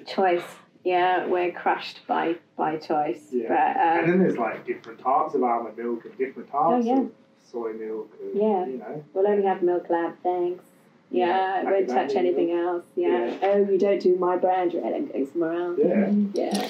choice. 0.06 0.44
Yeah, 0.84 1.26
we're 1.26 1.50
crushed 1.52 2.06
by 2.06 2.36
by 2.56 2.76
choice, 2.76 3.28
Yeah. 3.32 3.48
but 3.48 3.76
And 3.82 4.00
um, 4.04 4.10
then 4.10 4.18
there's 4.20 4.38
like 4.38 4.64
different 4.66 5.00
types 5.00 5.34
of 5.34 5.42
almond 5.42 5.76
milk 5.76 6.04
and 6.04 6.16
different 6.16 6.48
types 6.50 6.54
Oh, 6.74 6.78
yeah. 6.78 7.00
of 7.00 7.10
soy 7.44 7.72
milk. 7.72 8.12
And, 8.22 8.34
Yeah. 8.40 8.66
You 8.66 8.78
know. 8.78 9.04
we'll 9.12 9.26
only 9.26 9.44
have 9.44 9.62
milk 9.62 9.90
lab, 9.90 10.14
thanks. 10.22 10.64
Yeah, 11.10 11.62
Yeah, 11.62 11.68
I 11.68 11.72
won't 11.72 11.88
touch 11.88 12.14
anything 12.14 12.50
else. 12.52 12.84
Yeah. 12.96 13.36
Oh, 13.42 13.58
you 13.70 13.78
don't 13.78 14.00
do 14.00 14.16
my 14.16 14.36
brand, 14.36 14.74
right? 14.74 14.94
I'm 14.94 15.06
going 15.06 15.26
somewhere 15.30 15.52
else. 15.54 15.78
Yeah. 15.82 16.10
Yeah. 16.34 16.68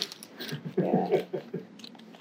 Yeah. 0.79 1.23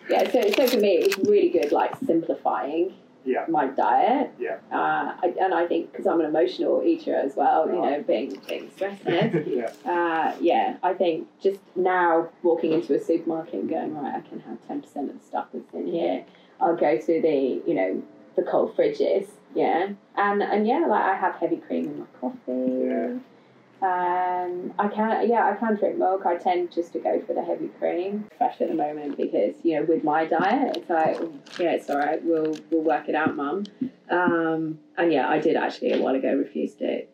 Yeah, 0.10 0.32
so, 0.32 0.41
so 0.56 0.67
for 0.67 0.78
me, 0.78 0.97
it's 0.97 1.17
really 1.17 1.49
good, 1.49 1.71
like 1.71 1.95
simplifying 2.06 2.93
Yeah. 3.25 3.45
my 3.49 3.67
diet. 3.67 4.32
Yeah. 4.39 4.58
Uh, 4.71 5.15
I, 5.21 5.34
and 5.41 5.54
I 5.54 5.65
think 5.65 5.91
because 5.91 6.06
I'm 6.06 6.19
an 6.19 6.28
emotional 6.28 6.84
eater 6.86 7.15
as 7.15 7.36
well, 7.36 7.67
you 7.67 7.82
know, 7.82 8.04
being 8.08 8.39
being 8.47 8.69
stressed. 8.75 9.01
yeah. 9.08 9.71
Uh, 9.84 10.36
yeah, 10.39 10.78
I 10.84 10.93
think 10.93 11.28
just 11.41 11.60
now 11.75 12.30
walking 12.43 12.71
into 12.71 12.93
a 12.95 13.04
supermarket 13.04 13.56
and 13.56 13.69
going, 13.69 13.95
right, 13.95 14.15
I 14.15 14.21
can 14.21 14.39
have 14.41 14.60
10% 14.69 14.84
of 15.10 15.19
the 15.19 15.25
stuff 15.25 15.47
that's 15.54 15.73
in 15.73 15.88
here. 15.88 16.23
I'll 16.62 16.75
go 16.75 16.97
to 16.97 17.21
the, 17.21 17.62
you 17.67 17.73
know, 17.73 18.04
the 18.36 18.43
cold 18.43 18.78
fridges, 18.78 19.28
yeah. 19.55 19.89
And, 20.15 20.43
and 20.43 20.67
yeah, 20.67 20.85
like 20.87 21.03
I 21.03 21.15
have 21.15 21.35
heavy 21.35 21.57
cream 21.57 21.85
in 21.85 21.99
my 21.99 22.05
coffee. 22.19 22.85
Yeah. 22.85 23.17
Um, 23.81 24.73
I 24.79 24.87
can't. 24.87 25.27
yeah, 25.27 25.45
I 25.45 25.55
can't 25.55 25.77
drink 25.77 25.97
milk. 25.97 26.25
I 26.25 26.37
tend 26.37 26.71
just 26.71 26.93
to 26.93 26.99
go 26.99 27.21
for 27.27 27.33
the 27.33 27.43
heavy 27.43 27.67
cream, 27.67 28.25
fresh 28.37 28.59
at 28.61 28.69
the 28.69 28.73
moment, 28.73 29.17
because 29.17 29.53
you 29.63 29.75
know, 29.75 29.85
with 29.85 30.03
my 30.03 30.25
diet, 30.25 30.77
it's 30.77 30.89
like, 30.89 31.17
oh, 31.19 31.33
yeah, 31.59 31.71
it's 31.71 31.89
all 31.89 31.97
right. 31.97 32.23
We'll 32.23 32.55
we'll 32.71 32.81
work 32.83 33.09
it 33.09 33.15
out, 33.15 33.35
mum. 33.35 33.65
Um, 34.09 34.79
and 34.97 35.11
yeah, 35.11 35.27
I 35.27 35.39
did 35.39 35.55
actually 35.55 35.91
a 35.91 36.01
while 36.01 36.15
ago 36.15 36.35
refuse 36.35 36.73
to 36.75 37.05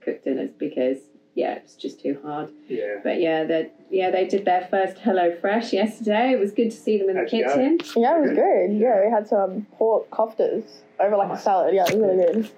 cook 0.00 0.22
dinners 0.22 0.52
because 0.56 0.98
yeah, 1.34 1.54
it's 1.54 1.74
just 1.74 2.00
too 2.00 2.18
hard. 2.24 2.50
Yeah. 2.68 3.00
But 3.02 3.20
yeah, 3.20 3.44
they 3.44 3.70
yeah 3.94 4.10
they 4.10 4.26
did 4.26 4.44
their 4.44 4.66
first 4.70 4.98
Hello 4.98 5.34
Fresh 5.40 5.72
yesterday. 5.72 6.32
It 6.32 6.38
was 6.40 6.50
good 6.52 6.70
to 6.70 6.76
see 6.76 6.98
them 6.98 7.08
in 7.08 7.14
the 7.14 7.20
How'd 7.22 7.32
you 7.32 7.44
go? 7.44 7.54
kitchen. 7.54 7.78
Yeah, 8.02 8.18
it 8.18 8.20
was 8.22 8.30
good. 8.32 8.72
Yeah, 8.78 9.04
we 9.04 9.10
had 9.10 9.26
some 9.28 9.66
pork 9.78 10.10
koftas 10.10 10.64
over 11.00 11.16
like 11.16 11.30
a 11.30 11.38
salad. 11.40 11.74
Yeah, 11.74 11.84
it 11.88 11.94
was 11.96 12.02
really 12.02 12.32
good. 12.32 12.50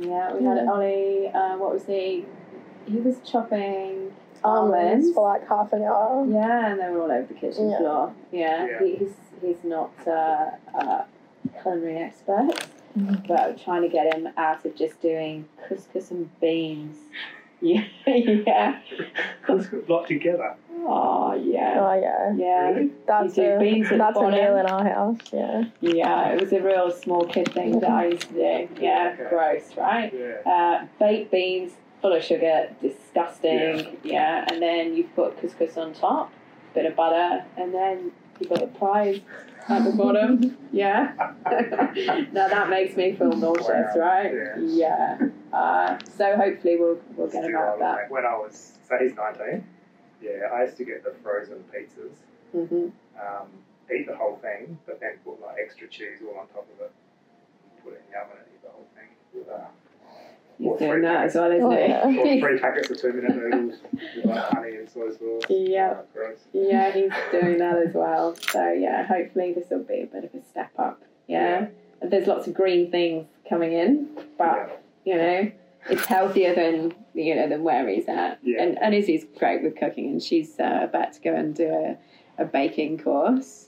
Yeah, 0.00 0.32
we 0.32 0.44
had 0.44 0.66
Ollie. 0.68 1.26
Uh, 1.28 1.56
what 1.58 1.74
was 1.74 1.84
he? 1.86 2.24
He 2.86 2.96
was 2.98 3.16
chopping 3.28 4.12
Almonds 4.44 5.12
for 5.12 5.28
like 5.28 5.46
half 5.48 5.72
an 5.72 5.82
hour. 5.82 6.24
Yeah, 6.28 6.70
and 6.70 6.80
they 6.80 6.88
were 6.88 7.02
all 7.02 7.10
over 7.10 7.26
the 7.26 7.34
kitchen 7.34 7.70
Yeah. 7.70 7.78
floor. 7.78 8.14
Yeah, 8.30 8.66
Yeah. 8.66 8.78
He, 8.84 8.94
he's 8.96 9.14
he's 9.42 9.64
not 9.64 9.90
uh, 10.06 10.50
a 10.74 11.04
culinary 11.62 11.96
expert, 11.98 12.50
Mhm. 12.96 13.26
but 13.26 13.40
I'm 13.40 13.58
trying 13.58 13.82
to 13.82 13.88
get 13.88 14.14
him 14.14 14.28
out 14.36 14.64
of 14.64 14.76
just 14.76 15.00
doing 15.02 15.46
couscous 15.68 16.10
and 16.12 16.30
beans. 16.40 16.96
Yeah, 17.60 17.84
yeah. 18.06 18.80
It's 19.48 19.68
a 19.72 19.92
lot 19.92 20.06
together. 20.06 20.54
Oh 20.86 21.34
yeah, 21.34 21.74
Oh 21.76 22.00
yeah, 22.00 22.32
yeah, 22.36 22.68
Really? 22.70 22.90
that's 23.06 23.36
a 23.36 23.58
beans 23.58 23.88
that's 23.90 24.16
a 24.16 24.30
meal 24.30 24.56
in 24.56 24.66
our 24.66 24.84
house. 24.88 25.18
Yeah. 25.32 25.64
yeah. 25.80 26.28
It 26.34 26.40
was 26.40 26.52
a 26.52 26.60
real 26.60 26.90
small 26.92 27.24
kid 27.26 27.52
thing 27.52 27.80
that 27.80 27.90
I 27.90 28.06
used 28.06 28.28
to 28.28 28.34
do. 28.34 28.68
Yeah, 28.80 29.14
Okay. 29.18 29.28
gross, 29.28 29.76
right? 29.76 30.14
Yeah. 30.14 30.50
Uh, 30.50 30.86
baked 31.00 31.32
beans, 31.32 31.72
full 32.00 32.12
of 32.12 32.22
sugar, 32.22 32.68
disgusting. 32.80 33.98
Yeah. 34.04 34.44
and 34.50 34.62
then 34.62 34.94
you 34.94 35.04
put 35.16 35.40
couscous 35.42 35.76
on 35.76 35.94
top, 35.94 36.32
bit 36.74 36.86
of 36.86 36.94
butter, 36.94 37.44
and 37.56 37.74
then 37.74 38.12
you 38.40 38.48
got 38.48 38.60
the 38.60 38.66
prize 38.78 39.18
at 39.68 39.84
the 39.84 39.92
bottom. 39.92 40.56
Yeah. 40.70 41.14
now 42.32 42.46
that 42.48 42.68
makes 42.68 42.94
me 42.94 43.14
feel 43.16 43.32
nauseous, 43.34 43.68
Wow. 43.96 44.00
right? 44.00 44.32
Yeah. 44.34 45.16
Yeah. 45.18 45.28
Uh, 45.50 45.98
so 46.16 46.36
hopefully 46.36 46.76
we'll 46.78 46.98
we'll 47.16 47.26
get 47.28 47.42
him 47.42 47.50
Still, 47.52 47.60
out 47.60 47.74
of 47.74 47.80
that. 47.80 48.10
When 48.10 48.26
I 48.26 48.34
was, 48.36 48.78
so 48.86 48.96
he's 49.00 49.14
19. 49.16 49.64
Yeah, 50.20 50.30
I 50.52 50.64
used 50.64 50.76
to 50.76 50.84
get 50.84 51.02
the 51.04 51.14
frozen 51.22 51.64
pizzas, 51.72 52.12
hmm 52.52 52.88
um, 53.18 53.48
eat 53.90 54.06
the 54.06 54.14
whole 54.14 54.36
thing, 54.42 54.78
but 54.86 55.00
then 55.00 55.18
put 55.24 55.40
like 55.40 55.56
extra 55.64 55.88
cheese 55.88 56.18
all 56.22 56.38
on 56.38 56.46
top 56.48 56.68
of 56.74 56.80
it, 56.84 56.92
and 57.72 57.82
put 57.82 57.94
it 57.94 58.02
in 58.06 58.12
the 58.12 58.18
oven 58.20 58.36
and 58.36 58.46
eat 58.54 58.62
the 58.62 58.70
whole 58.70 58.86
thing. 58.94 59.08
With, 59.32 59.48
uh, 59.48 59.66
He's 60.58 60.66
Or 60.80 60.86
doing 60.86 60.92
three 60.92 61.02
that 61.02 61.24
as 61.26 61.34
well, 61.34 61.50
isn't 61.52 61.62
Oh, 61.64 61.70
he? 61.70 61.78
yeah. 61.88 62.38
or 62.38 62.40
three 62.40 62.58
packets 62.58 62.90
of 62.90 63.00
two 63.00 63.12
minute 63.12 63.36
noodles 63.36 63.74
with 64.16 64.24
like 64.24 64.44
honey 64.52 64.76
and 64.76 64.88
soy 64.88 65.10
sauce. 65.10 65.42
Yeah. 65.48 65.94
Oh, 65.98 66.04
gross. 66.14 66.38
Yeah, 66.52 66.90
he's 66.92 67.12
doing 67.30 67.58
that 67.64 67.76
as 67.86 67.94
well. 67.94 68.34
So 68.50 68.72
yeah, 68.72 69.06
hopefully 69.06 69.52
this 69.54 69.66
will 69.70 69.82
be 69.84 70.02
a 70.02 70.06
bit 70.06 70.24
of 70.24 70.34
a 70.34 70.42
step 70.48 70.70
up. 70.78 71.02
Yeah. 71.26 71.66
There's 72.02 72.26
lots 72.26 72.46
of 72.46 72.54
green 72.54 72.90
things 72.90 73.26
coming 73.48 73.72
in, 73.72 74.08
but 74.38 74.82
you 75.04 75.16
know, 75.16 75.50
it's 75.90 76.04
healthier 76.04 76.54
than 76.54 76.94
you 77.14 77.34
know 77.34 77.48
than 77.48 77.62
where 77.64 77.88
he's 77.88 78.08
at. 78.08 78.38
Yeah. 78.42 78.62
And 78.62 78.78
and 78.80 78.94
Izzy's 78.94 79.24
great 79.38 79.62
with 79.62 79.76
cooking, 79.76 80.06
and 80.06 80.22
she's 80.22 80.58
uh, 80.60 80.80
about 80.82 81.12
to 81.14 81.20
go 81.20 81.34
and 81.34 81.54
do 81.54 81.68
a, 81.68 82.42
a 82.42 82.44
baking 82.44 82.98
course. 82.98 83.67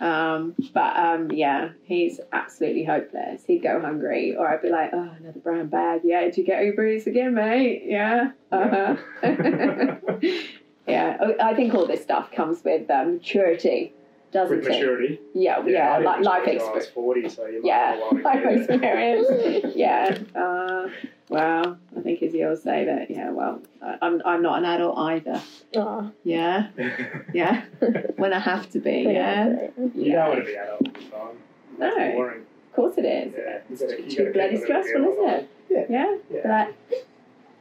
Um, 0.00 0.54
but 0.72 0.96
um, 0.96 1.30
yeah, 1.32 1.70
he's 1.84 2.20
absolutely 2.32 2.84
hopeless. 2.84 3.44
He'd 3.46 3.60
go 3.62 3.80
hungry, 3.80 4.34
or 4.36 4.48
I'd 4.48 4.60
be 4.62 4.68
like, 4.70 4.90
"Oh, 4.92 5.10
another 5.20 5.38
brown 5.40 5.68
bag. 5.68 6.00
Yeah, 6.04 6.22
did 6.22 6.36
you 6.36 6.44
get 6.44 6.64
Uber 6.64 6.86
Eats 6.86 7.06
again, 7.06 7.34
mate? 7.34 7.82
Yeah, 7.86 8.32
uh 8.50 8.68
huh. 8.68 8.96
yeah, 10.86 11.16
I- 11.40 11.50
I 11.50 11.54
think 11.54 11.74
all 11.74 11.86
this 11.86 12.02
stuff 12.02 12.32
comes 12.32 12.62
with 12.64 12.90
um, 12.90 13.14
maturity, 13.14 13.92
doesn't 14.34 14.58
With 14.58 14.66
it? 14.66 14.70
maturity. 14.72 15.20
Yeah, 15.32 15.62
yeah, 15.64 15.92
I 15.94 15.98
didn't 16.00 16.04
like 16.04 16.24
life 16.24 16.46
mature 16.46 16.58
till 16.58 16.68
I 16.68 16.72
was 16.74 16.84
experience. 16.84 16.94
40, 16.94 17.28
so 17.30 17.46
you 17.46 17.62
might 17.62 17.66
Yeah, 17.68 17.90
have 17.90 17.98
a 17.98 18.00
while 18.00 18.10
to 18.12 18.22
life 18.22 18.68
experience. 18.68 19.76
yeah. 19.76 20.18
Uh, 20.34 20.88
well, 21.28 21.78
I 21.96 22.00
think 22.00 22.22
as 22.22 22.34
you'll 22.34 22.56
say 22.56 22.84
that. 22.84 23.10
Yeah. 23.10 23.30
Well, 23.30 23.62
I- 23.80 23.96
I'm 24.02 24.20
I'm 24.26 24.42
not 24.42 24.58
an 24.58 24.64
adult 24.66 24.98
either. 24.98 25.40
Oh, 25.76 26.10
Yeah. 26.24 26.68
Yeah. 27.32 27.64
when 28.16 28.32
I 28.32 28.40
have 28.40 28.68
to 28.70 28.80
be. 28.80 29.06
Yeah. 29.08 29.68
You 29.94 30.12
don't 30.12 30.28
want 30.28 30.40
to 30.40 30.44
be 30.46 30.54
adult 30.56 30.82
all 30.86 30.92
the 30.92 31.10
time. 31.10 31.36
That's 31.78 31.96
No. 31.96 32.12
boring. 32.12 32.40
Of 32.40 32.76
course 32.76 32.94
it 32.98 33.04
is. 33.04 33.34
Yeah. 33.38 33.58
It's 33.70 33.80
You 33.80 33.88
gotta- 33.88 34.02
too 34.10 34.32
bloody 34.32 34.56
a 34.56 34.58
little 34.58 34.64
stressful, 34.64 35.12
isn't 35.12 35.28
it? 35.28 35.48
Yeah. 35.70 35.84
Yeah. 35.88 36.16
Yeah. 36.30 36.66
But 36.90 37.04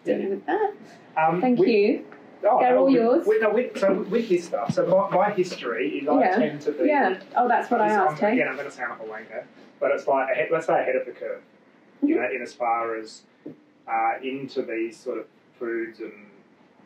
dealing 0.05 0.29
with 0.31 0.45
that. 0.47 0.73
Um, 1.15 1.39
Thank 1.39 1.59
with- 1.59 1.69
you. 1.69 2.05
Oh, 2.45 2.59
They're 2.59 2.77
all 2.77 2.85
with, 2.85 2.93
yours. 2.93 3.25
With, 3.27 3.41
no, 3.41 3.49
with, 3.51 3.77
so 3.77 3.93
with 4.09 4.27
this 4.29 4.45
stuff, 4.45 4.73
so 4.73 4.85
my, 4.87 5.15
my 5.15 5.31
history 5.31 5.99
is 5.99 6.07
I 6.07 6.19
Yeah. 6.19 6.35
tend 6.37 6.61
to 6.61 6.71
be. 6.73 6.85
Yeah. 6.87 7.19
Oh, 7.35 7.47
that's 7.47 7.69
what 7.71 7.81
I 7.81 7.89
I'm- 7.89 8.07
asked. 8.09 8.19
Hey. 8.21 8.33
Again, 8.33 8.47
I'm 8.49 8.55
going 8.55 8.67
to 8.69 8.71
sound 8.75 8.91
like 8.99 9.01
a 9.01 9.11
wanker, 9.33 9.43
but 9.79 9.91
it's 9.91 10.07
like 10.07 10.29
ahead, 10.31 10.49
let's 10.51 10.67
say 10.67 10.73
ahead 10.81 10.95
of 10.95 11.05
the 11.05 11.11
curve. 11.11 11.41
You 12.01 12.15
know, 12.15 12.27
in 12.33 12.41
as 12.41 12.53
far 12.53 12.95
as 12.97 13.21
uh, 13.87 14.11
into 14.21 14.61
these 14.63 14.97
sort 14.97 15.17
of 15.19 15.25
foods 15.57 15.99
and 15.99 16.11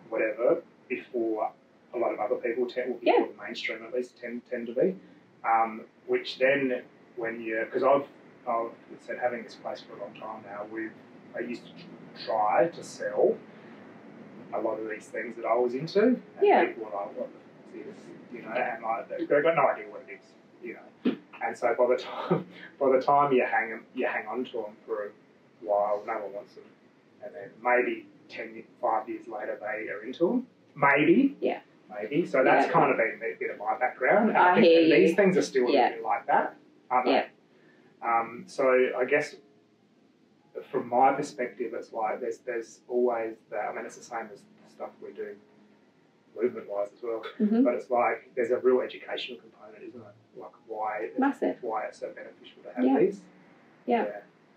whatever 0.10 0.62
before 0.90 1.52
a 1.94 1.98
lot 1.98 2.14
of 2.14 2.20
other 2.20 2.36
people 2.36 2.68
tend, 2.68 2.92
well, 2.92 3.00
Yeah. 3.02 3.26
the 3.26 3.44
mainstream 3.44 3.84
at 3.84 3.94
least 3.94 4.20
tend 4.20 4.42
tend 4.50 4.68
to 4.68 4.74
be. 4.74 4.96
Um, 5.44 5.82
which 6.06 6.38
then, 6.40 6.82
when 7.16 7.42
you, 7.42 7.64
because 7.66 7.84
I've 7.84 8.06
I've 8.48 8.72
said 9.06 9.18
having 9.22 9.44
this 9.44 9.56
place 9.56 9.82
for 9.82 9.96
a 9.98 10.00
long 10.02 10.14
time 10.14 10.44
now, 10.46 10.66
we 10.72 10.90
I 11.36 11.40
used 11.40 11.64
to 11.66 12.26
try 12.26 12.68
to 12.68 12.84
sell 12.84 13.36
a 14.54 14.60
lot 14.60 14.80
of 14.80 14.90
these 14.90 15.06
things 15.08 15.36
that 15.38 15.46
I 15.46 15.56
was 15.56 15.74
into. 15.74 16.02
And 16.04 16.22
Yeah. 16.42 16.66
People 16.66 16.86
were 16.86 16.92
like, 16.92 17.18
what 17.18 17.30
the 17.74 17.80
f- 17.80 17.86
is 17.88 17.94
this? 17.96 18.04
You 18.34 18.42
know, 18.42 18.50
and 18.50 18.84
like, 18.84 19.10
they've 19.10 19.30
got 19.44 19.56
no 19.56 19.68
idea 19.68 19.86
what 19.90 20.04
it 20.08 20.14
is, 20.14 20.26
you 20.64 20.76
know. 20.76 21.16
And 21.46 21.58
so 21.58 21.74
by 21.78 21.88
the 21.88 22.02
time, 22.02 22.46
by 22.80 22.90
the 22.98 23.02
time 23.02 23.32
you 23.32 23.46
hang 23.46 23.80
you 23.96 24.08
hang 24.08 24.28
on 24.28 24.44
to 24.46 24.52
them 24.54 24.76
for 24.86 25.06
a 25.06 25.10
while, 25.62 26.04
no 26.06 26.14
one 26.14 26.34
wants 26.34 26.56
them. 26.56 26.64
And 27.24 27.34
then 27.34 27.50
maybe 27.64 28.06
10, 28.30 28.64
five 28.82 29.08
years 29.10 29.28
later, 29.28 29.58
they 29.60 29.90
are 29.90 30.04
into 30.04 30.28
them. 30.28 30.48
Maybe. 30.76 31.36
Yeah. 31.42 31.60
Maybe. 31.90 32.26
So 32.26 32.44
that's 32.44 32.68
Yeah. 32.68 32.72
kind 32.74 32.92
of 32.92 32.98
been 32.98 33.20
a 33.24 33.36
bit 33.40 33.50
of 33.52 33.58
my 33.60 33.78
background. 33.80 34.30
And 34.30 34.38
I 34.38 34.56
think 34.56 34.66
hear 34.66 35.00
these 35.00 35.16
things 35.16 35.38
are 35.38 35.42
still 35.42 35.68
a 35.70 35.72
bit 35.72 36.04
like 36.04 36.26
that, 36.28 36.56
aren't 36.92 37.06
they? 37.06 37.12
Yeah. 37.14 37.26
Um, 38.04 38.44
so 38.48 38.90
I 38.98 39.06
guess 39.06 39.36
from 40.72 40.88
my 40.90 41.14
perspective, 41.14 41.74
it's 41.74 41.94
like 41.94 42.20
there's 42.22 42.40
there's 42.40 42.80
always 42.88 43.36
that. 43.52 43.70
I 43.70 43.76
mean, 43.76 43.86
it's 43.86 43.98
the 43.98 44.04
same 44.04 44.30
as 44.34 44.40
the 44.42 44.72
stuff 44.72 44.90
we 45.02 45.12
do 45.14 45.36
movement 46.40 46.70
wise 46.70 46.90
as 46.96 47.02
well. 47.04 47.24
Mhm. 47.40 47.64
But 47.64 47.74
it's 47.76 47.90
like 47.90 48.30
there's 48.36 48.52
a 48.52 48.58
real 48.58 48.82
educational 48.82 49.40
component, 49.40 49.84
isn't 49.84 50.00
it? 50.00 50.40
Like 50.40 50.52
why 50.68 51.10
Massive. 51.18 51.58
why 51.62 51.86
it's 51.86 52.00
so 52.00 52.10
beneficial 52.10 52.62
to 52.64 52.74
have 52.76 52.86
Yeah. 52.86 53.00
these. 53.00 53.22
Yeah. 53.86 54.04
yeah. 54.06 54.12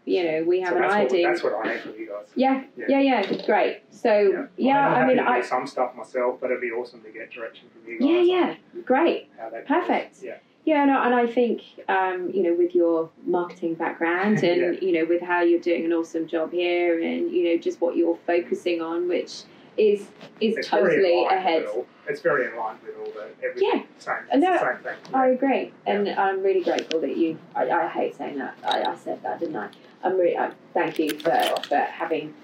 You 0.06 0.24
know, 0.24 0.44
we 0.44 0.60
have 0.60 0.70
so 0.70 0.76
an 0.76 0.82
that's 0.82 0.94
idea. 0.94 1.26
What, 1.26 1.30
that's 1.34 1.42
what 1.44 1.66
I 1.66 1.74
need 1.74 1.80
from 1.82 1.92
you 1.92 2.08
guys. 2.08 2.26
Yeah, 2.34 2.64
Yeah. 2.76 2.86
yeah, 2.88 3.00
yeah, 3.00 3.46
great. 3.46 3.82
So 3.90 4.48
yeah, 4.56 4.88
I 4.88 5.06
mean, 5.06 5.18
happy 5.18 5.28
to 5.28 5.30
I 5.30 5.40
some 5.42 5.66
stuff 5.66 5.94
myself, 5.94 6.38
but 6.40 6.50
it'd 6.50 6.60
be 6.62 6.70
awesome 6.70 7.02
to 7.02 7.10
get 7.10 7.30
direction 7.30 7.68
from 7.68 7.90
you 7.90 7.98
guys. 8.00 8.08
yeah, 8.08 8.56
yeah, 8.74 8.80
great, 8.84 9.28
Perfect. 9.66 10.14
goes. 10.14 10.24
Yeah. 10.24 10.36
Yeah, 10.64 10.84
no, 10.84 11.02
and 11.02 11.14
I 11.14 11.26
think 11.26 11.62
um, 11.88 12.30
you 12.32 12.42
know, 12.42 12.54
with 12.54 12.74
your 12.74 13.10
marketing 13.26 13.74
background 13.74 14.38
and 14.44 14.60
Yeah. 14.74 14.80
you 14.80 14.92
know, 14.92 15.04
with 15.06 15.22
how 15.22 15.40
you're 15.42 15.60
doing 15.60 15.84
an 15.84 15.92
awesome 15.92 16.26
job 16.26 16.52
here, 16.52 17.00
and 17.02 17.30
you 17.30 17.44
know, 17.44 17.56
just 17.60 17.80
what 17.80 17.96
you're 17.96 18.18
focusing 18.26 18.80
on, 18.80 19.08
which 19.08 19.42
is 19.76 20.08
is 20.40 20.56
It's 20.58 20.68
totally 20.68 21.24
ahead. 21.26 21.64
all- 21.66 21.86
It's 22.08 22.20
very 22.20 22.46
in 22.48 22.56
line 22.56 22.76
with 22.84 22.96
all 22.98 23.12
the 23.12 23.28
everything. 23.46 23.70
Yeah. 23.72 23.82
Same. 23.98 24.14
Uh, 24.32 24.36
no, 24.36 24.52
the 24.52 24.58
same 24.58 24.82
thing. 24.82 25.14
I 25.14 25.26
agree, 25.28 25.72
and 25.86 26.08
I'm 26.08 26.42
really 26.42 26.62
grateful 26.62 27.00
that 27.00 27.16
you. 27.16 27.38
I, 27.54 27.70
I 27.70 27.88
hate 27.88 28.16
saying 28.16 28.38
that. 28.38 28.56
I, 28.64 28.82
I 28.82 28.96
said 28.96 29.22
that, 29.22 29.38
didn't 29.40 29.56
I? 29.56 29.68
I'm 30.02 30.16
really. 30.18 30.36
I, 30.36 30.50
thank 30.74 30.98
you 30.98 31.10
for, 31.18 31.30
for 31.68 31.76
having 31.76 32.34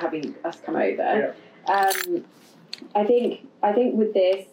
having 0.00 0.34
us 0.44 0.60
come 0.64 0.76
over. 0.76 1.34
Um, 1.66 2.24
I 2.94 3.04
think. 3.04 3.46
I 3.62 3.72
think 3.72 3.94
with 3.96 4.14
this, 4.14 4.46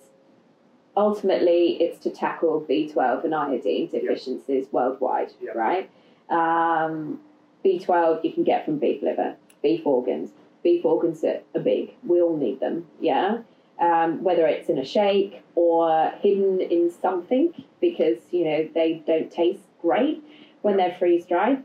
ultimately, 0.97 1.81
it's 1.81 1.99
to 1.99 2.09
tackle 2.09 2.65
B12 2.69 3.23
and 3.23 3.33
iodine 3.33 3.87
deficiencies 3.87 4.67
worldwide, 4.71 5.31
Yeah. 5.41 5.51
right? 5.51 5.89
Um, 6.29 7.21
B12 7.63 8.23
you 8.25 8.33
can 8.33 8.43
get 8.43 8.65
from 8.65 8.77
beef 8.79 9.01
liver, 9.01 9.35
beef 9.63 9.85
organs. 9.85 10.31
Beef 10.63 10.83
organs 10.83 11.23
are, 11.23 11.41
big. 11.61 11.93
We 12.05 12.21
all 12.21 12.35
need 12.35 12.59
them. 12.59 12.87
Yeah 12.99 13.39
um, 13.79 14.23
whether 14.23 14.47
it's 14.47 14.69
in 14.69 14.77
a 14.77 14.85
shake 14.85 15.41
or 15.55 16.11
hidden 16.19 16.59
in 16.61 16.91
something 16.91 17.53
because 17.79 18.17
you 18.31 18.43
know 18.45 18.69
they 18.73 19.03
don't 19.05 19.31
taste 19.31 19.61
great 19.81 20.23
when 20.61 20.77
they're 20.77 20.95
freeze 20.97 21.25
dried. 21.25 21.63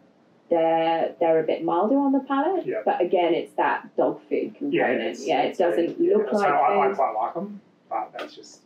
They're 0.50 1.14
they're 1.18 1.40
a 1.40 1.44
bit 1.44 1.64
milder 1.64 1.96
on 1.96 2.12
the 2.12 2.20
palate, 2.20 2.66
Yeah. 2.66 2.82
but 2.84 3.00
again, 3.00 3.32
it's 3.32 3.54
that 3.54 3.96
dog 3.96 4.20
food 4.28 4.54
component. 4.56 5.00
it's- 5.00 5.26
Yeah, 5.26 5.42
it 5.42 5.56
doesn't 5.56 5.98
yeah. 5.98 6.16
look 6.16 6.32
like 6.32 6.50
I, 6.50 6.90
I 6.90 6.94
quite 6.94 7.12
like 7.14 7.34
them, 7.34 7.60
but 7.88 8.12
that's 8.16 8.36
just. 8.36 8.60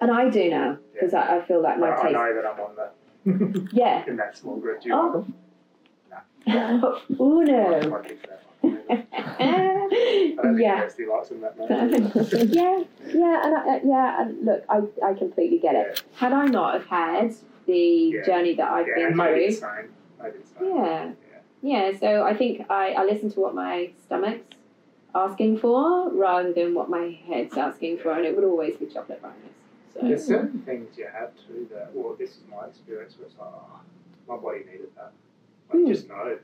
And 0.00 0.10
I 0.10 0.28
do 0.30 0.50
now 0.50 0.78
because 0.92 1.14
I, 1.14 1.38
I 1.38 1.44
feel 1.46 1.62
like 1.62 1.78
my 1.78 1.88
I, 1.88 1.98
I 1.98 2.02
taste. 2.02 2.12
know 2.14 2.34
that 2.34 2.46
I'm 2.46 2.60
on 2.60 2.76
the 2.76 3.68
Yeah. 3.72 4.04
in 4.06 4.16
that 4.16 4.36
small 4.36 4.56
group. 4.56 4.80
Do 4.82 4.88
you 4.88 4.94
Oh. 4.94 5.12
them? 5.12 5.34
oh 7.18 7.40
no. 7.40 7.80
that 7.80 7.90
one. 7.90 8.06
I 8.62 10.34
don't 10.42 10.58
yeah. 10.58 10.80
Kirsty 10.82 11.06
likes 11.06 11.28
them 11.28 11.40
that 11.40 11.58
much. 11.58 11.68
yeah, 12.54 12.84
yeah, 13.08 13.42
and 13.44 13.56
I, 13.56 13.76
uh, 13.76 13.80
yeah, 13.84 14.22
and 14.22 14.44
look, 14.44 14.64
I, 14.68 14.82
I 15.04 15.14
completely 15.14 15.58
get 15.58 15.74
it. 15.74 16.02
Had 16.14 16.32
I 16.32 16.46
not 16.46 16.74
have 16.74 16.86
had 16.86 17.34
the 17.66 18.12
Yeah. 18.14 18.22
journey 18.24 18.54
that 18.54 18.70
I've 18.70 18.86
yeah, 18.86 18.94
been 19.08 19.14
through, 19.14 19.34
it's 19.34 19.58
same. 19.58 19.88
Maybe 20.22 20.36
it's. 20.38 20.52
Yeah. 20.62 21.12
Yeah, 21.62 21.98
so 21.98 22.22
I 22.22 22.36
think 22.36 22.66
I, 22.70 22.92
I 22.92 23.04
listen 23.04 23.30
to 23.32 23.40
what 23.40 23.54
my 23.54 23.90
stomach's 24.04 24.54
asking 25.14 25.58
for 25.58 26.10
rather 26.12 26.52
than 26.52 26.74
what 26.74 26.88
my 26.88 27.18
head's 27.26 27.56
asking 27.56 27.98
for, 27.98 28.12
and 28.12 28.24
it 28.24 28.36
would 28.36 28.44
always 28.44 28.76
be 28.76 28.86
chocolate 28.86 29.20
brownies. 29.20 29.40
There's 30.02 30.22
So 30.26 30.34
certain 30.34 30.60
things 30.62 30.96
you 30.98 31.06
have 31.12 31.32
to 31.46 31.68
that, 31.74 31.90
well, 31.94 32.14
this 32.18 32.30
is 32.30 32.40
my 32.50 32.66
experience 32.66 33.16
where 33.18 33.26
it's 33.28 33.36
like, 33.38 33.48
oh, 33.48 33.80
my 34.28 34.36
body 34.36 34.60
needed 34.70 34.88
that. 34.96 35.12
Like, 35.72 35.82
Mm. 35.82 35.88
just 35.88 36.08
know. 36.08 36.38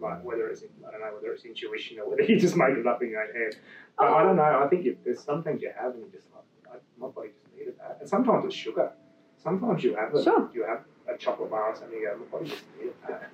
Like, 0.00 0.24
whether 0.24 0.48
it's, 0.48 0.62
I 0.86 0.90
don't 0.90 1.00
know, 1.00 1.14
whether 1.14 1.32
it's 1.32 1.44
intuition 1.44 1.98
or 2.00 2.08
whether 2.10 2.22
you 2.30 2.38
just 2.38 2.56
make 2.56 2.70
it 2.76 2.86
up 2.86 3.02
in 3.02 3.10
your 3.10 3.22
own 3.22 3.32
head. 3.34 3.56
But 3.98 4.08
I 4.08 4.22
don't 4.24 4.36
know, 4.36 4.42
I 4.64 4.66
think 4.68 4.84
you, 4.84 4.96
there's 5.04 5.20
some 5.22 5.42
things 5.42 5.62
you 5.62 5.70
have 5.78 5.94
and 5.94 6.00
you 6.04 6.10
just 6.12 6.26
like, 6.32 6.82
my 6.98 7.08
body 7.08 7.28
just 7.28 7.54
needed 7.56 7.74
that. 7.78 7.98
And 8.00 8.08
sometimes 8.08 8.44
it's 8.44 8.54
sugar. 8.54 8.92
Sometimes 9.42 9.84
you 9.84 9.94
have 9.96 10.14
a, 10.14 10.22
Sure. 10.22 10.50
you 10.54 10.64
have 10.64 10.84
a 11.12 11.16
chocolate 11.18 11.50
bar 11.50 11.70
or 11.70 11.76
something, 11.76 11.98
you 11.98 12.08
go, 12.08 12.16
my 12.18 12.24
body 12.38 12.50
just 12.50 12.64
needed 12.78 12.94
that. 13.08 13.30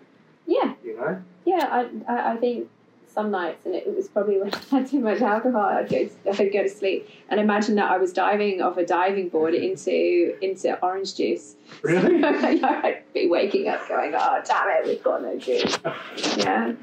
yeah, 0.47 0.75
You 0.85 0.97
know? 0.99 1.23
yeah, 1.45 1.69
I, 2.07 2.13
I, 2.13 2.33
I 2.33 2.37
think 2.37 2.69
some 3.11 3.31
nights, 3.31 3.67
and 3.67 3.75
it 3.75 3.95
was 3.95 4.09
probably 4.09 4.39
when 4.39 4.53
I 4.73 4.79
had 4.79 4.87
too 4.89 5.01
much 5.01 5.21
alcohol, 5.21 5.63
I'd 5.63 5.89
go, 5.89 6.09
I'd 6.31 6.53
go 6.53 6.63
to 6.63 6.69
sleep 6.69 7.09
and 7.29 7.41
imagine 7.41 7.75
that 7.77 7.91
I 7.91 7.99
was 7.99 8.13
diving 8.13 8.63
off 8.63 8.77
a 8.77 8.87
diving 8.87 9.29
board 9.29 9.55
into 9.55 10.37
into 10.43 10.79
orange 10.83 11.17
juice. 11.17 11.57
Really? 11.83 12.23
I'd 12.65 13.03
be 13.15 13.27
waking 13.29 13.69
up 13.69 13.87
going, 13.89 14.13
oh 14.15 14.43
damn 14.45 14.69
it, 14.69 14.87
we've 14.87 15.03
got 15.03 15.23
no 15.23 15.37
juice. 15.39 15.79
Yeah, 16.39 16.75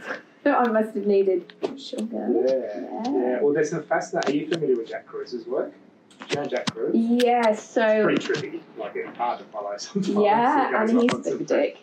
I 0.46 0.68
must 0.68 0.94
have 0.94 1.08
needed 1.08 1.52
sugar. 1.76 2.30
Yeah. 2.46 3.04
Yeah. 3.12 3.42
Well, 3.42 3.52
there's 3.54 3.72
some 3.72 3.82
fascinating. 3.84 4.32
Are 4.32 4.38
you 4.44 4.48
familiar 4.52 4.76
with 4.78 4.88
Jack 4.90 5.08
Kruse's 5.08 5.48
work? 5.48 5.74
Do 6.20 6.26
you 6.30 6.36
know 6.36 6.48
Jack 6.48 6.68
Kruse? 6.72 6.92
Yeah, 6.94 7.56
so 7.56 8.04
Pretty 8.04 8.22
trippy. 8.28 8.62
Like, 8.78 8.96
it's 8.96 9.18
hard 9.18 9.40
to 9.40 9.46
follow 9.46 9.76
sometimes. 9.78 10.16
Yeah, 10.20 10.82
and 10.84 11.02
he's 11.02 11.14
a 11.14 11.18
bit 11.18 11.34
of 11.34 11.42
a 11.42 11.48
some- 11.48 11.58
dick. 11.58 11.78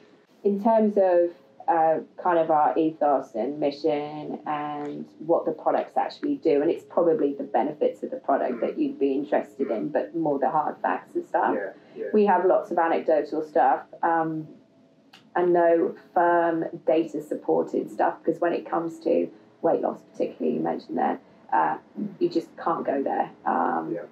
In 0.44 0.62
terms 0.62 0.96
of 0.96 1.30
uh, 1.68 1.98
kind 2.22 2.38
of 2.38 2.50
our 2.50 2.76
ethos 2.78 3.34
and 3.34 3.58
mission 3.58 4.38
and 4.46 5.06
what 5.18 5.44
the 5.44 5.52
products 5.52 5.96
actually 5.96 6.36
do. 6.36 6.62
And 6.62 6.70
it's 6.70 6.84
probably 6.84 7.34
the 7.34 7.44
benefits 7.44 8.02
of 8.02 8.10
the 8.10 8.16
product 8.16 8.60
that 8.60 8.78
you'd 8.78 8.98
be 8.98 9.12
interested 9.12 9.70
in, 9.70 9.88
but 9.88 10.14
more 10.14 10.38
the 10.38 10.50
hard 10.50 10.76
facts 10.82 11.14
and 11.14 11.26
stuff. 11.26 11.54
Yeah, 11.54 11.70
yeah. 11.96 12.04
We 12.12 12.26
have 12.26 12.44
lots 12.44 12.70
of 12.70 12.78
anecdotal 12.78 13.42
stuff 13.42 13.82
um, 14.02 14.46
and 15.34 15.52
no 15.52 15.94
firm 16.14 16.64
data 16.86 17.22
supported 17.22 17.90
stuff 17.90 18.16
because 18.24 18.40
when 18.40 18.52
it 18.52 18.68
comes 18.68 18.98
to 19.00 19.28
weight 19.62 19.80
loss, 19.80 20.00
particularly, 20.12 20.56
you 20.58 20.62
mentioned 20.62 20.98
there, 20.98 21.20
uh, 21.52 21.78
you 22.18 22.28
just 22.28 22.48
can't 22.56 22.84
go 22.84 23.02
there. 23.02 23.30
Um, 23.44 23.92
Yeah. 23.94 24.02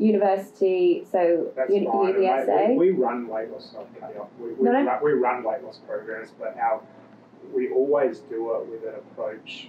University, 0.00 1.04
so 1.10 1.52
That's 1.56 1.70
uni- 1.72 1.86
fine. 1.86 2.14
and 2.14 2.16
UniSA. 2.24 2.46
mate, 2.46 2.76
We, 2.78 2.92
we 2.92 2.98
run 3.02 3.28
weight 3.28 3.50
loss, 3.50 3.72
not 3.74 3.86
cut 4.00 4.16
off. 4.16 4.28
We, 4.40 4.52
we, 4.54 4.64
No, 4.64 4.72
no. 4.72 4.84
Run, 4.84 5.04
we 5.04 5.12
run 5.12 5.42
weight 5.44 5.62
loss 5.62 5.78
programs, 5.86 6.30
but 6.38 6.56
our 6.58 6.80
we 7.54 7.70
always 7.70 8.20
do 8.20 8.54
it 8.54 8.66
with 8.66 8.82
an 8.84 8.94
approach 8.94 9.68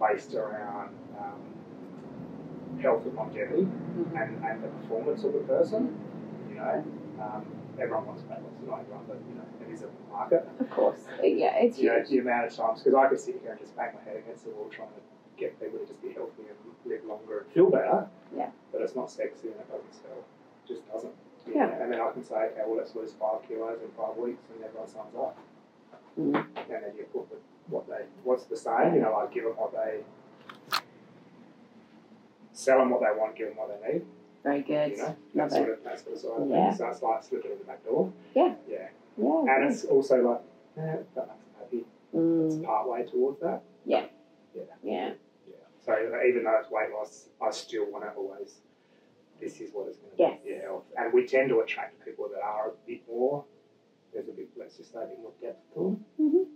based 0.00 0.34
around 0.34 0.88
um, 1.18 2.80
health 2.80 3.04
and 3.06 3.14
longevity 3.14 3.62
Mhm. 3.62 4.20
and, 4.22 4.44
and 4.44 4.62
the 4.62 4.68
performance 4.68 5.24
of 5.24 5.32
the 5.34 5.40
person. 5.40 5.94
You 6.48 6.56
know, 6.56 6.84
um, 7.20 7.44
everyone 7.78 8.06
wants 8.06 8.22
weight 8.22 8.40
loss, 8.42 8.52
not 8.66 8.80
everyone, 8.80 9.04
but 9.08 9.18
you 9.28 9.34
know, 9.36 9.44
it 9.68 9.72
is 9.72 9.82
a 9.82 9.88
market. 10.12 10.48
Of 10.60 10.70
course, 10.70 10.98
yeah, 11.22 11.56
it's 11.56 11.78
You 11.78 11.90
know, 11.90 12.02
the 12.02 12.18
amount 12.18 12.46
of 12.46 12.54
times 12.56 12.82
because 12.82 12.94
I 12.94 13.06
could 13.08 13.20
sit 13.20 13.38
here 13.40 13.52
and 13.52 13.60
just 13.60 13.76
bang 13.76 13.92
my 13.94 14.02
head 14.10 14.16
against 14.24 14.44
the 14.44 14.50
wall 14.50 14.68
trying 14.70 14.88
to 14.88 15.00
get 15.42 15.58
people 15.60 15.78
to 15.80 15.86
just 15.86 16.00
be 16.02 16.12
healthy 16.12 16.46
and 16.48 16.58
live 16.86 17.04
longer 17.04 17.40
and 17.40 17.52
feel 17.52 17.70
better. 17.70 18.06
Yeah. 18.36 18.50
But 18.70 18.82
it's 18.82 18.94
not 18.94 19.10
sexy 19.10 19.48
and 19.48 19.58
it 19.58 19.68
doesn't 19.70 19.92
sell. 19.94 20.18
It 20.22 20.68
just 20.68 20.86
doesn't. 20.90 21.12
Yeah. 21.46 21.66
know, 21.66 21.78
And 21.82 21.92
then 21.92 22.00
I 22.00 22.10
can 22.12 22.22
say, 22.22 22.36
okay, 22.54 22.62
well, 22.66 22.76
let's 22.78 22.94
lose 22.94 23.12
five 23.18 23.42
kilos 23.48 23.78
in 23.82 23.90
five 23.98 24.16
weeks, 24.16 24.42
and 24.54 24.62
everyone 24.64 24.86
signs 24.88 25.14
up. 25.18 25.36
Mm. 26.18 26.34
And 26.70 26.70
then 26.70 26.92
you 26.96 27.04
put 27.12 27.28
the, 27.30 27.36
what 27.68 27.88
they, 27.88 28.04
what's 28.22 28.44
the 28.44 28.56
saying? 28.56 28.94
You 28.94 29.00
know, 29.02 29.12
like 29.18 29.32
give 29.34 29.44
them 29.44 29.54
what 29.56 29.72
they, 29.72 30.00
sell 32.52 32.78
them 32.78 32.90
what 32.90 33.00
they 33.00 33.18
want, 33.18 33.34
give 33.36 33.48
them 33.48 33.56
what 33.56 33.68
they 33.82 33.92
need. 33.92 34.02
Very 34.44 34.62
good. 34.62 34.90
You 34.92 34.96
know, 34.98 35.16
Love 35.34 35.50
that 35.50 35.52
sort 35.52 35.68
it. 35.68 35.72
of 35.78 35.84
that 35.84 36.00
sort 36.00 36.14
of 36.14 36.20
side 36.20 36.48
Yeah. 36.50 36.64
things. 36.66 36.78
So 36.78 36.86
it's 36.88 37.02
like 37.02 37.22
slipping 37.24 37.52
in 37.52 37.58
the 37.58 37.64
back 37.64 37.84
door. 37.84 38.12
Yeah. 38.34 38.54
Yeah. 38.68 38.88
Yeah. 39.16 39.44
And 39.54 39.64
it's 39.72 39.84
also 39.84 40.16
like, 40.22 40.40
eh, 40.78 40.96
that 41.14 41.26
makes 41.28 41.40
me 41.44 41.52
happy. 41.58 41.84
It's 42.14 42.54
Mm, 42.56 42.64
part 42.64 42.88
way 42.88 43.04
towards 43.04 43.40
that. 43.40 43.62
Yeah. 43.86 44.04
Even 46.20 46.44
though 46.44 46.58
it's 46.60 46.70
weight 46.70 46.90
loss, 46.92 47.28
I 47.40 47.50
still 47.50 47.90
want 47.90 48.04
to 48.04 48.10
always. 48.12 48.54
This 49.40 49.60
is 49.60 49.70
what 49.72 49.88
it's 49.88 49.96
going 49.98 50.12
to 50.16 50.18
Yes. 50.22 50.40
be. 50.44 50.50
Yeah. 50.50 50.78
And 50.98 51.12
we 51.12 51.26
tend 51.26 51.48
to 51.48 51.60
attract 51.60 52.04
people 52.04 52.28
that 52.32 52.42
are 52.42 52.68
a 52.68 52.72
bit 52.86 53.00
more. 53.08 53.44
There's 54.12 54.28
a 54.28 54.32
bit, 54.32 54.48
let's 54.56 54.76
just 54.76 54.92
say, 54.92 55.02
a 55.02 55.06
bit 55.06 55.18
more 55.20 55.32
depth 55.40 55.74
to 55.74 55.80
them, 55.80 56.04
Mhm. 56.20 56.46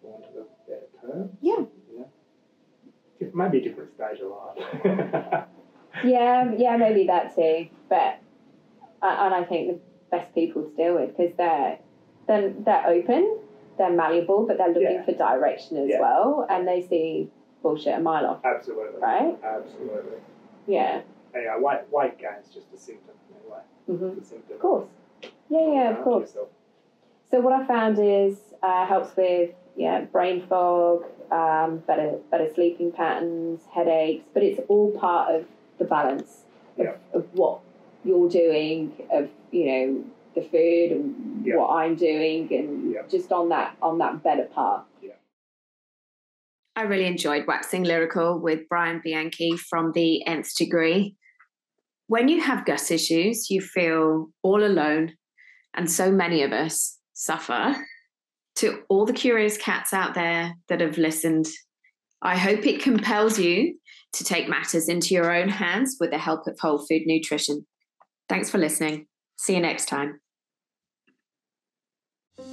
for 0.00 0.10
want 0.10 0.24
of 0.26 0.36
a 0.36 0.70
better 0.70 0.86
term. 1.00 1.36
Yeah. 1.40 1.64
You 1.90 2.06
know, 3.20 3.30
maybe 3.34 3.58
a 3.58 3.62
different 3.62 3.92
stage 3.94 4.20
of 4.20 4.30
life. 4.30 5.46
Yeah, 6.02 6.52
yeah, 6.56 6.76
maybe 6.76 7.06
that 7.06 7.34
too. 7.36 7.68
But 7.88 8.16
and 9.00 9.34
I 9.34 9.44
think 9.44 9.68
the 9.68 9.78
best 10.10 10.34
people 10.34 10.64
to 10.64 10.70
deal 10.76 10.94
with 10.96 11.16
because 11.16 11.34
they're 11.36 11.78
they're 12.26 12.50
they're 12.50 12.86
open, 12.88 13.38
they're 13.78 13.92
malleable, 13.92 14.44
but 14.46 14.58
they're 14.58 14.68
looking 14.68 14.82
Yeah. 14.82 15.04
for 15.04 15.12
direction 15.12 15.76
as 15.76 15.90
Yeah. 15.90 16.00
well, 16.00 16.46
and 16.50 16.66
they 16.66 16.82
see 16.82 17.30
bullshit 17.64 17.98
a 17.98 18.00
mile 18.00 18.26
off, 18.26 18.44
Absolutely. 18.44 19.00
right? 19.00 19.36
Absolutely. 19.42 20.18
Yeah. 20.68 21.00
Yeah. 21.34 21.58
Weight 21.58 21.80
weight 21.90 22.18
gain's 22.18 22.48
just 22.54 22.66
a 22.72 22.76
symptom 22.76 23.14
anyway. 23.40 23.62
hmm 24.12 24.18
It's 24.18 24.28
a 24.28 24.30
symptom. 24.34 24.54
Of 24.56 24.60
course. 24.62 24.88
Yeah, 25.48 25.72
yeah, 25.72 25.98
of 25.98 26.04
course. 26.04 26.28
yourself. 26.28 26.48
So 27.30 27.40
what 27.40 27.52
I 27.54 27.66
found 27.66 27.98
is 27.98 28.36
uh, 28.62 28.86
helps 28.86 29.16
with 29.16 29.50
yeah 29.76 30.02
brain 30.02 30.46
fog, 30.46 31.04
um, 31.32 31.78
better 31.86 32.18
better 32.30 32.48
sleeping 32.54 32.92
patterns, 32.92 33.62
headaches, 33.72 34.24
but 34.34 34.42
it's 34.44 34.60
all 34.68 34.92
part 34.92 35.34
of 35.34 35.46
the 35.78 35.84
balance 35.86 36.42
of, 36.78 36.84
Yeah. 36.84 36.92
of 37.14 37.26
what 37.32 37.60
you're 38.04 38.28
doing, 38.28 38.92
of 39.10 39.28
you 39.50 39.64
know 39.66 40.04
the 40.34 40.42
food 40.42 40.92
and 40.92 41.46
Yeah. 41.46 41.56
what 41.56 41.70
I'm 41.70 41.94
doing, 41.96 42.52
and 42.54 42.92
Yeah. 42.92 43.02
just 43.08 43.32
on 43.32 43.48
that 43.48 43.74
on 43.82 43.98
that 43.98 44.22
better 44.22 44.44
path. 44.54 44.82
I 46.76 46.82
really 46.82 47.06
enjoyed 47.06 47.46
Waxing 47.46 47.84
Lyrical 47.84 48.40
with 48.40 48.68
Bryan 48.68 49.00
Bianchi 49.02 49.56
from 49.56 49.92
the 49.92 50.26
Nth 50.26 50.56
Degree. 50.56 51.16
When 52.08 52.28
you 52.28 52.40
have 52.40 52.66
gut 52.66 52.90
issues, 52.90 53.48
you 53.48 53.60
feel 53.60 54.30
all 54.42 54.64
alone, 54.64 55.12
and 55.74 55.90
so 55.90 56.10
many 56.10 56.42
of 56.42 56.52
us 56.52 56.98
suffer. 57.12 57.76
To 58.56 58.82
all 58.88 59.04
the 59.04 59.12
curious 59.12 59.56
cats 59.56 59.92
out 59.92 60.14
there 60.14 60.54
that 60.68 60.80
have 60.80 60.98
listened, 60.98 61.46
I 62.22 62.36
hope 62.36 62.66
it 62.66 62.82
compels 62.82 63.38
you 63.38 63.78
to 64.14 64.24
take 64.24 64.48
matters 64.48 64.88
into 64.88 65.14
your 65.14 65.34
own 65.34 65.48
hands 65.48 65.96
with 65.98 66.10
the 66.10 66.18
help 66.18 66.46
of 66.46 66.58
Whole 66.60 66.86
Food 66.86 67.02
Nutrition. 67.06 67.66
Thanks 68.28 68.50
for 68.50 68.58
listening. 68.58 69.06
See 69.38 69.54
you 69.54 69.60
next 69.60 69.86
time. 69.86 70.20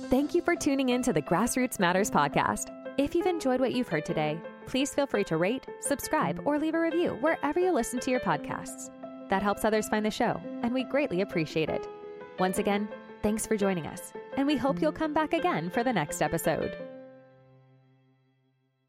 Thank 0.09 0.33
you 0.35 0.41
for 0.41 0.55
tuning 0.55 0.89
in 0.89 1.01
to 1.03 1.13
the 1.13 1.21
Grassroots 1.21 1.79
Matters 1.79 2.11
podcast. 2.11 2.80
If 2.97 3.15
you've 3.15 3.25
enjoyed 3.25 3.61
what 3.61 3.73
you've 3.73 3.87
heard 3.87 4.05
today, 4.05 4.37
please 4.65 4.93
feel 4.93 5.07
free 5.07 5.23
to 5.25 5.37
rate, 5.37 5.65
subscribe, 5.79 6.41
or 6.45 6.59
leave 6.59 6.75
a 6.75 6.79
review 6.79 7.17
wherever 7.21 7.59
you 7.59 7.71
listen 7.71 7.99
to 8.01 8.11
your 8.11 8.19
podcasts. 8.19 8.89
That 9.29 9.41
helps 9.41 9.63
others 9.63 9.87
find 9.87 10.05
the 10.05 10.11
show, 10.11 10.41
and 10.61 10.73
we 10.73 10.83
greatly 10.83 11.21
appreciate 11.21 11.69
it. 11.69 11.87
Once 12.37 12.57
again, 12.59 12.89
thanks 13.23 13.47
for 13.47 13.55
joining 13.55 13.87
us, 13.87 14.11
and 14.35 14.45
we 14.45 14.57
hope 14.57 14.81
you'll 14.81 14.91
come 14.91 15.13
back 15.13 15.33
again 15.33 15.69
for 15.69 15.83
the 15.83 15.93
next 15.93 16.21
episode. 16.21 16.90